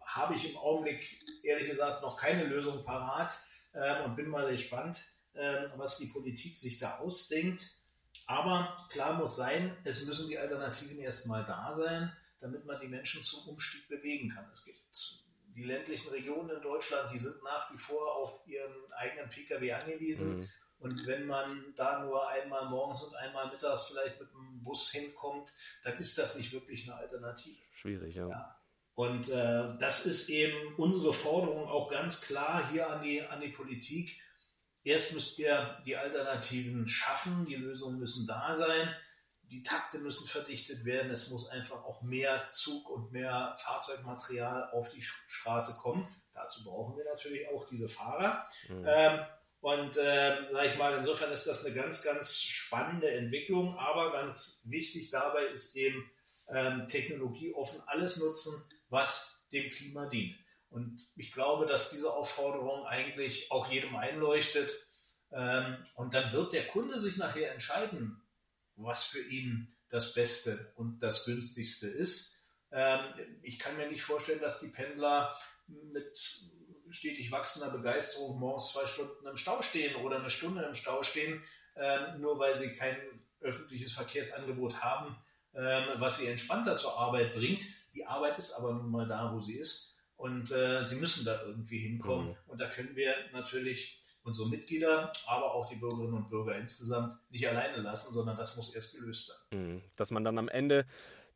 habe 0.01 0.33
ich 0.33 0.49
im 0.49 0.57
Augenblick 0.57 1.23
ehrlich 1.43 1.69
gesagt 1.69 2.01
noch 2.01 2.17
keine 2.17 2.45
Lösung 2.45 2.83
parat 2.83 3.37
ähm, 3.77 4.05
und 4.05 4.15
bin 4.15 4.29
mal 4.29 4.49
gespannt, 4.49 5.01
ähm, 5.35 5.69
was 5.77 5.97
die 5.97 6.07
Politik 6.07 6.57
sich 6.57 6.79
da 6.79 6.97
ausdenkt. 6.97 7.77
Aber 8.25 8.75
klar 8.89 9.17
muss 9.17 9.35
sein, 9.35 9.75
es 9.83 10.05
müssen 10.05 10.27
die 10.27 10.37
Alternativen 10.37 10.99
erstmal 10.99 11.45
da 11.45 11.71
sein, 11.71 12.11
damit 12.39 12.65
man 12.65 12.79
die 12.79 12.87
Menschen 12.87 13.23
zum 13.23 13.49
Umstieg 13.49 13.87
bewegen 13.87 14.29
kann. 14.29 14.49
Es 14.51 14.65
gibt 14.65 15.23
die 15.55 15.63
ländlichen 15.63 16.09
Regionen 16.09 16.49
in 16.49 16.61
Deutschland, 16.61 17.11
die 17.11 17.17
sind 17.17 17.41
nach 17.43 17.71
wie 17.71 17.77
vor 17.77 18.15
auf 18.15 18.47
ihren 18.47 18.91
eigenen 18.93 19.29
Pkw 19.29 19.71
angewiesen. 19.73 20.39
Mhm. 20.39 20.49
Und 20.79 21.07
wenn 21.07 21.25
man 21.25 21.73
da 21.75 22.03
nur 22.03 22.27
einmal 22.29 22.69
morgens 22.69 23.01
und 23.01 23.15
einmal 23.15 23.47
mittags 23.47 23.87
vielleicht 23.87 24.19
mit 24.19 24.29
dem 24.31 24.61
Bus 24.61 24.91
hinkommt, 24.91 25.51
dann 25.83 25.97
ist 25.97 26.17
das 26.17 26.35
nicht 26.37 26.53
wirklich 26.53 26.83
eine 26.83 26.95
Alternative. 26.95 27.59
Schwierig, 27.73 28.15
ja. 28.15 28.27
ja. 28.27 28.56
Und 28.97 29.29
äh, 29.29 29.77
das 29.77 30.07
ist 30.07 30.27
eben 30.27 30.73
unsere 30.75 31.13
Forderung 31.13 31.67
auch 31.67 31.91
ganz 31.91 32.21
klar 32.21 32.67
hier 32.71 32.89
an 32.89 33.03
die, 33.03 33.21
an 33.21 33.39
die 33.39 33.49
Politik. 33.49 34.19
Erst 34.83 35.13
müsst 35.13 35.37
ihr 35.37 35.79
die 35.85 35.95
Alternativen 35.95 36.87
schaffen, 36.87 37.45
die 37.45 37.53
Lösungen 37.53 37.99
müssen 37.99 38.25
da 38.25 38.55
sein, 38.55 38.89
die 39.43 39.61
Takte 39.61 39.99
müssen 39.99 40.27
verdichtet 40.27 40.83
werden, 40.85 41.11
es 41.11 41.29
muss 41.29 41.47
einfach 41.49 41.83
auch 41.83 42.01
mehr 42.01 42.47
Zug 42.47 42.89
und 42.89 43.11
mehr 43.11 43.53
Fahrzeugmaterial 43.59 44.71
auf 44.71 44.89
die 44.89 45.03
Straße 45.03 45.77
kommen. 45.77 46.07
Dazu 46.33 46.63
brauchen 46.63 46.97
wir 46.97 47.05
natürlich 47.05 47.47
auch 47.49 47.67
diese 47.67 47.89
Fahrer. 47.89 48.47
Mhm. 48.67 48.85
Ähm, 48.87 49.19
und 49.59 49.97
äh, 49.97 50.41
sage 50.51 50.69
ich 50.69 50.77
mal, 50.79 50.97
insofern 50.97 51.31
ist 51.31 51.45
das 51.45 51.63
eine 51.65 51.75
ganz, 51.75 52.01
ganz 52.01 52.41
spannende 52.41 53.11
Entwicklung, 53.11 53.77
aber 53.77 54.11
ganz 54.11 54.63
wichtig 54.65 55.11
dabei 55.11 55.43
ist 55.43 55.75
eben 55.75 56.09
ähm, 56.49 56.87
technologieoffen 56.87 57.83
alles 57.85 58.17
nutzen, 58.17 58.67
was 58.89 59.47
dem 59.51 59.69
Klima 59.69 60.05
dient. 60.07 60.37
Und 60.69 61.07
ich 61.15 61.31
glaube, 61.31 61.65
dass 61.65 61.89
diese 61.89 62.13
Aufforderung 62.13 62.85
eigentlich 62.85 63.51
auch 63.51 63.71
jedem 63.71 63.95
einleuchtet. 63.95 64.71
Ähm, 65.31 65.77
und 65.95 66.13
dann 66.13 66.31
wird 66.33 66.53
der 66.53 66.67
Kunde 66.67 66.99
sich 66.99 67.17
nachher 67.17 67.51
entscheiden, 67.51 68.21
was 68.75 69.05
für 69.05 69.21
ihn 69.21 69.73
das 69.89 70.13
Beste 70.13 70.73
und 70.75 71.01
das 71.01 71.25
Günstigste 71.25 71.87
ist. 71.87 72.51
Ähm, 72.71 72.99
ich 73.41 73.59
kann 73.59 73.77
mir 73.77 73.89
nicht 73.89 74.03
vorstellen, 74.03 74.41
dass 74.41 74.59
die 74.59 74.67
Pendler 74.67 75.35
mit 75.67 76.19
stetig 76.89 77.31
wachsender 77.31 77.69
Begeisterung 77.69 78.39
morgens 78.39 78.71
zwei 78.71 78.85
Stunden 78.85 79.27
im 79.27 79.37
Stau 79.37 79.61
stehen 79.61 79.95
oder 79.97 80.19
eine 80.19 80.29
Stunde 80.29 80.63
im 80.63 80.73
Stau 80.73 81.03
stehen, 81.03 81.43
ähm, 81.75 82.21
nur 82.21 82.39
weil 82.39 82.55
sie 82.55 82.75
kein 82.75 82.97
öffentliches 83.39 83.93
Verkehrsangebot 83.93 84.81
haben, 84.81 85.15
was 85.53 86.17
sie 86.19 86.27
entspannter 86.27 86.75
zur 86.75 86.97
Arbeit 86.97 87.33
bringt. 87.33 87.63
Die 87.93 88.05
Arbeit 88.05 88.37
ist 88.37 88.53
aber 88.53 88.73
nun 88.73 88.91
mal 88.91 89.07
da, 89.07 89.33
wo 89.33 89.39
sie 89.39 89.55
ist 89.55 89.97
und 90.17 90.51
äh, 90.51 90.83
sie 90.83 90.99
müssen 90.99 91.25
da 91.25 91.39
irgendwie 91.45 91.79
hinkommen. 91.79 92.29
Mhm. 92.29 92.35
Und 92.47 92.61
da 92.61 92.67
können 92.67 92.95
wir 92.95 93.13
natürlich 93.33 93.99
unsere 94.23 94.49
Mitglieder, 94.49 95.11
aber 95.25 95.53
auch 95.53 95.69
die 95.69 95.77
Bürgerinnen 95.77 96.13
und 96.13 96.29
Bürger 96.29 96.57
insgesamt 96.57 97.15
nicht 97.29 97.47
alleine 97.47 97.77
lassen, 97.77 98.13
sondern 98.13 98.35
das 98.35 98.57
muss 98.57 98.75
erst 98.75 98.97
gelöst 98.99 99.47
sein. 99.51 99.59
Mhm. 99.59 99.81
Dass 99.95 100.11
man 100.11 100.23
dann 100.23 100.37
am 100.37 100.49
Ende 100.49 100.85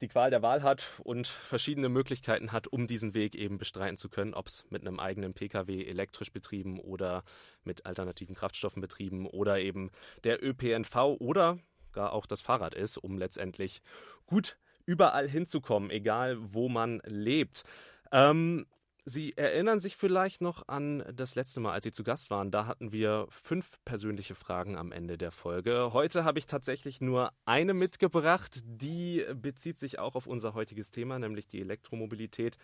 die 0.01 0.07
Qual 0.07 0.31
der 0.31 0.41
Wahl 0.41 0.63
hat 0.63 0.99
und 1.03 1.27
verschiedene 1.27 1.87
Möglichkeiten 1.87 2.51
hat, 2.51 2.67
um 2.67 2.87
diesen 2.87 3.13
Weg 3.13 3.35
eben 3.35 3.59
bestreiten 3.59 3.97
zu 3.97 4.09
können, 4.09 4.33
ob 4.33 4.47
es 4.47 4.65
mit 4.69 4.81
einem 4.81 4.99
eigenen 4.99 5.33
Pkw 5.33 5.85
elektrisch 5.85 6.31
betrieben 6.31 6.79
oder 6.79 7.23
mit 7.63 7.85
alternativen 7.85 8.35
Kraftstoffen 8.35 8.81
betrieben 8.81 9.27
oder 9.27 9.59
eben 9.59 9.91
der 10.23 10.43
ÖPNV 10.43 10.95
oder 11.19 11.59
gar 11.93 12.13
auch 12.13 12.25
das 12.25 12.41
Fahrrad 12.41 12.73
ist, 12.73 12.97
um 12.97 13.17
letztendlich 13.17 13.81
gut 14.25 14.57
überall 14.85 15.27
hinzukommen, 15.29 15.89
egal 15.89 16.37
wo 16.39 16.69
man 16.69 17.01
lebt. 17.05 17.63
Ähm, 18.11 18.65
Sie 19.03 19.35
erinnern 19.35 19.79
sich 19.79 19.95
vielleicht 19.95 20.41
noch 20.41 20.67
an 20.67 21.03
das 21.11 21.33
letzte 21.33 21.59
Mal, 21.59 21.73
als 21.73 21.85
Sie 21.85 21.91
zu 21.91 22.03
Gast 22.03 22.29
waren. 22.29 22.51
Da 22.51 22.67
hatten 22.67 22.91
wir 22.91 23.25
fünf 23.31 23.79
persönliche 23.83 24.35
Fragen 24.35 24.77
am 24.77 24.91
Ende 24.91 25.17
der 25.17 25.31
Folge. 25.31 25.89
Heute 25.91 26.23
habe 26.23 26.37
ich 26.37 26.45
tatsächlich 26.45 27.01
nur 27.01 27.33
eine 27.45 27.73
mitgebracht. 27.73 28.59
Die 28.63 29.25
bezieht 29.33 29.79
sich 29.79 29.97
auch 29.97 30.13
auf 30.13 30.27
unser 30.27 30.53
heutiges 30.53 30.91
Thema, 30.91 31.17
nämlich 31.17 31.47
die 31.47 31.61
Elektromobilität. 31.61 32.57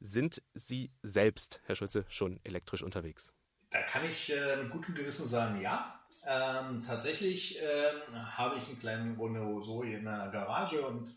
Sind 0.00 0.42
Sie 0.54 0.90
selbst, 1.02 1.60
Herr 1.66 1.76
Schulze, 1.76 2.04
schon 2.08 2.40
elektrisch 2.42 2.82
unterwegs? 2.82 3.32
Da 3.70 3.80
kann 3.82 4.02
ich 4.08 4.32
äh, 4.36 4.56
mit 4.62 4.70
gutem 4.70 4.94
Gewissen 4.94 5.26
sagen, 5.26 5.60
ja. 5.60 6.00
Ähm, 6.26 6.82
tatsächlich 6.84 7.62
äh, 7.62 8.12
habe 8.32 8.58
ich 8.58 8.66
einen 8.66 8.78
kleinen 8.80 9.20
Renault 9.20 9.64
Zoe 9.64 9.94
in 9.94 10.04
der 10.04 10.28
Garage 10.32 10.84
und 10.84 11.14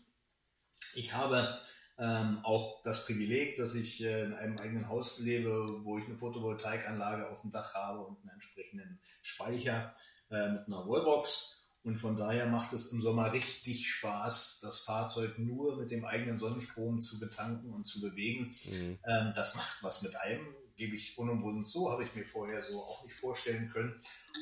ich 0.94 1.14
habe 1.14 1.58
ähm, 1.98 2.38
auch 2.44 2.80
das 2.82 3.04
Privileg, 3.04 3.56
dass 3.56 3.74
ich 3.74 4.02
äh, 4.02 4.24
in 4.24 4.34
einem 4.34 4.58
eigenen 4.58 4.88
Haus 4.88 5.18
lebe, 5.18 5.84
wo 5.84 5.98
ich 5.98 6.06
eine 6.06 6.16
Photovoltaikanlage 6.16 7.28
auf 7.28 7.42
dem 7.42 7.50
Dach 7.50 7.74
habe 7.74 8.00
und 8.00 8.20
einen 8.20 8.30
entsprechenden 8.30 9.00
Speicher 9.20 9.92
äh, 10.30 10.48
mit 10.52 10.66
einer 10.66 10.88
Wallbox. 10.88 11.56
Und 11.82 11.98
von 11.98 12.16
daher 12.16 12.46
macht 12.46 12.72
es 12.72 12.92
im 12.92 13.00
Sommer 13.00 13.32
richtig 13.32 13.88
Spaß, 13.88 14.60
das 14.60 14.78
Fahrzeug 14.78 15.38
nur 15.38 15.76
mit 15.76 15.90
dem 15.90 16.04
eigenen 16.04 16.38
Sonnenstrom 16.38 17.00
zu 17.00 17.18
betanken 17.18 17.72
und 17.72 17.84
zu 17.84 18.00
bewegen. 18.00 18.54
Mhm. 18.66 18.98
Ähm, 19.04 19.32
das 19.34 19.54
macht 19.56 19.82
was 19.82 20.02
mit 20.02 20.14
einem, 20.16 20.46
gebe 20.80 20.96
ich 20.96 21.18
unumwunden 21.18 21.62
zu, 21.62 21.92
habe 21.92 22.04
ich 22.04 22.14
mir 22.14 22.24
vorher 22.24 22.60
so 22.62 22.80
auch 22.80 23.04
nicht 23.04 23.14
vorstellen 23.14 23.68
können. 23.68 23.94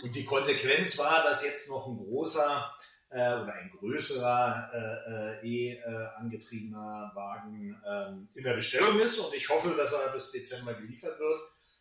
Und 0.05 0.15
die 0.15 0.25
Konsequenz 0.25 0.97
war, 0.97 1.23
dass 1.25 1.45
jetzt 1.45 1.69
noch 1.69 1.89
ein 1.89 1.97
großer 1.97 2.73
äh, 3.11 3.17
oder 3.17 3.53
ein 3.55 3.71
größerer 3.71 5.41
äh, 5.43 5.47
äh, 5.47 5.49
E 5.49 5.83
angetriebener 6.17 7.11
Wagen 7.15 7.77
ähm, 7.85 8.29
in 8.35 8.45
der 8.45 8.55
Bestellung 8.55 8.99
ist 9.01 9.19
und 9.19 9.35
ich 9.35 9.49
hoffe, 9.49 9.75
dass 9.77 9.93
er 9.93 10.13
bis 10.13 10.31
Dezember 10.31 10.75
geliefert 10.75 11.19
wird, 11.19 11.41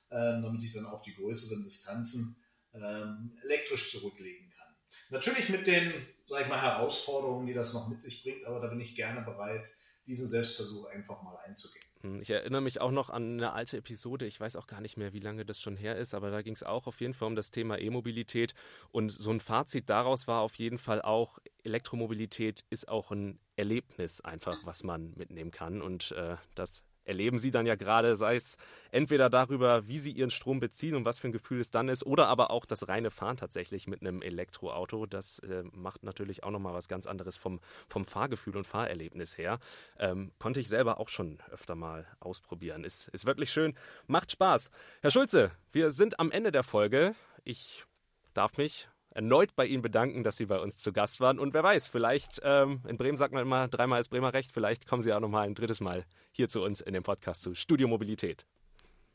ähm, 0.10 0.42
damit 0.42 0.64
ich 0.64 0.74
dann 0.74 0.88
auch 0.88 1.04
die 1.04 1.14
größeren 1.14 1.64
Distanzen 1.64 2.42
ähm, 2.74 3.38
elektrisch 3.44 3.92
zurücklegen 3.92 4.50
kann. 4.50 4.76
Natürlich 5.10 5.50
mit 5.50 5.68
den, 5.68 5.94
sag 6.26 6.42
ich 6.42 6.48
mal, 6.48 6.62
Herausforderungen, 6.62 7.46
die 7.46 7.54
das 7.54 7.74
noch 7.74 7.88
mit 7.90 8.02
sich 8.02 8.24
bringt, 8.24 8.46
aber 8.46 8.60
da 8.60 8.68
bin 8.68 8.80
ich 8.80 8.96
gerne 8.96 9.22
bereit, 9.22 9.64
diesen 10.08 10.28
Selbstversuch 10.28 10.88
einfach 10.88 11.22
mal 11.22 11.36
einzugehen. 11.46 11.87
Hm, 12.02 12.22
ich 12.22 12.30
erinnere 12.30 12.62
mich 12.62 12.80
auch 12.82 12.92
noch 12.92 13.10
an 13.10 13.34
eine 13.34 13.54
alte 13.54 13.78
Episode, 13.78 14.26
ich 14.26 14.40
weiß 14.40 14.56
auch 14.56 14.68
gar 14.68 14.82
nicht 14.82 14.98
mehr, 14.98 15.14
wie 15.14 15.20
lange 15.20 15.46
das 15.46 15.62
schon 15.62 15.76
her 15.76 15.96
ist, 15.96 16.14
aber 16.14 16.30
da 16.30 16.42
ging 16.42 16.54
es 16.54 16.64
auch 16.64 16.88
auf 16.88 17.02
jeden 17.02 17.14
Fall 17.14 17.28
um 17.28 17.36
das 17.36 17.52
Thema 17.52 17.80
E-Mobilität. 17.80 18.54
Und 18.92 19.10
so 19.10 19.32
ein 19.32 19.40
Fazit 19.40 19.90
daraus 19.90 20.28
war 20.28 20.42
auf 20.42 20.56
jeden 20.56 20.78
Fall 20.78 21.02
auch, 21.02 21.40
Elektromobilität 21.64 22.64
ist 22.70 22.88
auch 22.88 23.12
ein 23.12 23.40
Erlebnis 23.56 24.22
einfach, 24.22 24.58
was 24.64 24.84
man 24.84 25.14
mitnehmen 25.16 25.52
kann. 25.52 25.82
Und 25.82 26.12
äh, 26.12 26.38
das 26.56 26.84
erleben 27.08 27.40
sie 27.40 27.52
dann 27.52 27.66
ja 27.66 27.76
gerade, 27.76 28.16
sei 28.16 28.36
es 28.36 28.58
entweder 28.92 29.30
darüber, 29.30 29.88
wie 29.88 30.00
sie 30.00 30.12
ihren 30.12 30.30
Strom 30.30 30.60
beziehen 30.60 30.96
und 30.96 31.06
was 31.06 31.20
für 31.20 31.28
ein 31.28 31.32
Gefühl 31.32 31.60
es 31.60 31.72
dann 31.72 31.90
ist, 31.90 32.06
oder 32.06 32.28
aber 32.28 32.52
auch 32.52 32.66
das 32.66 32.88
reine 32.88 33.12
Fahren 33.12 33.38
tatsächlich 33.38 33.88
mit 33.88 34.02
einem 34.02 34.22
Elektroauto. 34.22 35.06
Das 35.06 35.40
äh, 35.40 35.64
macht 35.74 36.04
natürlich 36.04 36.44
auch 36.44 36.52
nochmal 36.52 36.74
was 36.74 36.88
ganz 36.88 37.08
anderes 37.08 37.38
vom, 37.38 37.60
vom 37.88 38.06
Fahrgefühl 38.06 38.58
und 38.58 38.68
Fahrerlebnis 38.68 39.38
her. 39.38 39.60
Ähm, 39.98 40.32
konnte 40.40 40.60
ich 40.60 40.68
selber 40.68 41.00
auch 41.00 41.10
schon 41.10 41.40
öfter 41.52 41.76
mal 41.76 42.06
ausprobieren. 42.20 42.84
Ist, 42.84 43.08
ist 43.10 43.26
wirklich 43.26 43.52
schön, 43.52 43.74
macht 44.08 44.32
Spaß. 44.32 44.70
Herr 45.02 45.12
Schulze, 45.12 45.52
wir 45.72 45.92
sind 45.92 46.20
am 46.20 46.32
Ende 46.32 46.52
der 46.52 46.64
Folge. 46.64 47.16
Ich 47.44 47.86
darf 48.34 48.58
mich 48.58 48.88
erneut 49.18 49.56
bei 49.56 49.66
Ihnen 49.66 49.82
bedanken, 49.82 50.24
dass 50.24 50.38
Sie 50.38 50.46
bei 50.46 50.60
uns 50.60 50.78
zu 50.78 50.94
Gast 50.94 51.20
waren. 51.20 51.40
Und 51.40 51.56
wer 51.56 51.64
weiß, 51.64 51.88
vielleicht, 51.88 52.40
ähm, 52.44 52.82
in 52.88 52.98
Bremen 52.98 53.18
sagt 53.18 53.34
man 53.34 53.42
immer, 53.42 53.68
dreimal 53.68 54.00
ist 54.00 54.10
Bremer 54.10 54.32
Recht, 54.32 54.52
vielleicht 54.54 54.86
kommen 54.86 55.02
Sie 55.02 55.12
auch 55.12 55.20
nochmal 55.20 55.48
ein 55.48 55.56
drittes 55.56 55.82
Mal 55.82 56.06
hier 56.32 56.50
zu 56.50 56.62
uns 56.62 56.82
in 56.82 56.94
dem 56.94 57.02
Podcast 57.02 57.42
zu 57.42 57.56
Studio 57.56 57.88
Mobilität. 57.88 58.46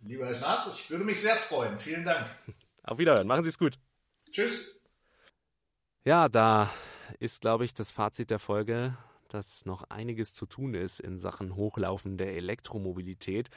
Lieber 0.01 0.27
Herr 0.27 0.35
Schnaas, 0.35 0.77
ich 0.77 0.91
würde 0.91 1.05
mich 1.05 1.21
sehr 1.21 1.37
freuen. 1.37 1.79
Vielen 1.79 2.03
Dank. 2.03 2.27
Auf 2.83 2.99
Wiederhören. 2.99 3.29
Machen 3.29 3.45
Sie 3.45 3.51
es 3.51 3.59
gut. 3.59 3.79
Tschüss. 4.29 4.75
Ja, 6.05 6.29
da 6.29 6.69
ist, 7.21 7.41
glaube 7.41 7.65
ich, 7.65 7.73
das 7.73 7.93
Fazit 7.93 8.31
der 8.33 8.41
Folge, 8.41 8.99
dass 9.29 9.67
noch 9.67 9.85
einiges 9.89 10.35
zu 10.35 10.47
tun 10.47 10.75
ist 10.75 10.99
in 10.99 11.21
Sachen 11.21 11.55
Hochlaufen 11.55 12.19
der 12.19 12.35
Elektromobilität 12.35 13.51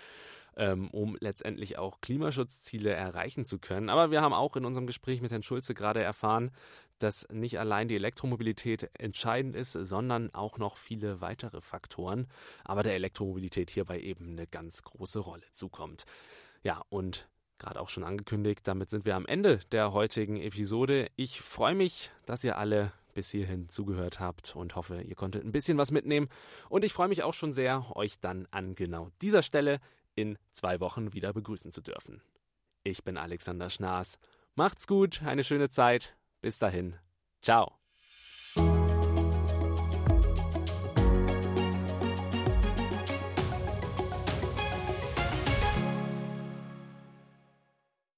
ähm, 0.58 0.90
um 0.90 1.18
letztendlich 1.20 1.78
auch 1.78 2.02
Klimaschutzziele 2.02 2.92
erreichen 2.92 3.46
zu 3.46 3.60
können. 3.60 3.90
Aber 3.90 4.12
wir 4.12 4.22
haben 4.22 4.34
auch 4.34 4.56
in 4.56 4.66
unserem 4.66 4.88
Gespräch 4.88 5.22
mit 5.22 5.32
Herrn 5.32 5.44
Schulze 5.44 5.74
gerade 5.74 6.02
erfahren, 6.02 6.52
dass 7.00 7.28
nicht 7.30 7.60
allein 7.60 7.88
die 7.88 7.96
Elektromobilität 7.96 8.90
entscheidend 8.98 9.56
ist, 9.56 9.74
sondern 9.74 10.34
auch 10.34 10.58
noch 10.58 10.78
viele 10.78 11.22
weitere 11.22 11.62
Faktoren, 11.62 12.28
aber 12.64 12.84
der 12.84 12.96
Elektromobilität 12.96 13.70
hierbei 13.70 14.00
eben 14.00 14.32
eine 14.32 14.48
ganz 14.48 14.84
große 14.84 15.20
Rolle 15.20 15.44
zukommt. 15.52 16.06
Ja, 16.64 16.84
und 16.90 17.28
gerade 17.60 17.80
auch 17.80 17.90
schon 17.90 18.04
angekündigt, 18.04 18.68
damit 18.68 18.90
sind 18.90 19.06
wir 19.06 19.16
am 19.16 19.26
Ende 19.26 19.60
der 19.72 19.94
heutigen 19.94 20.38
Episode. 20.38 21.10
Ich 21.16 21.42
freue 21.42 21.76
mich, 21.76 22.12
dass 22.26 22.44
ihr 22.44 22.58
alle 22.58 22.92
bis 23.14 23.32
hierhin 23.32 23.70
zugehört 23.70 24.20
habt 24.20 24.56
und 24.56 24.76
hoffe, 24.76 25.02
ihr 25.02 25.16
konntet 25.16 25.44
ein 25.44 25.52
bisschen 25.52 25.78
was 25.78 25.92
mitnehmen. 25.92 26.28
Und 26.70 26.84
ich 26.84 26.94
freue 26.94 27.08
mich 27.08 27.24
auch 27.24 27.34
schon 27.34 27.54
sehr, 27.54 27.96
euch 27.96 28.20
dann 28.20 28.48
an 28.52 28.76
genau 28.76 29.10
dieser 29.22 29.42
Stelle 29.42 29.80
in 30.16 30.38
zwei 30.52 30.80
Wochen 30.80 31.14
wieder 31.14 31.34
begrüßen 31.34 31.72
zu 31.72 31.82
dürfen. 31.82 32.22
Ich 32.84 33.04
bin 33.04 33.18
Alexander 33.18 33.70
Schnaas. 33.70 34.18
Macht's 34.56 34.88
gut, 34.88 35.22
eine 35.24 35.44
schöne 35.44 35.70
Zeit. 35.70 36.16
Bis 36.42 36.60
dahin. 36.60 36.96
Ciao. 37.42 37.78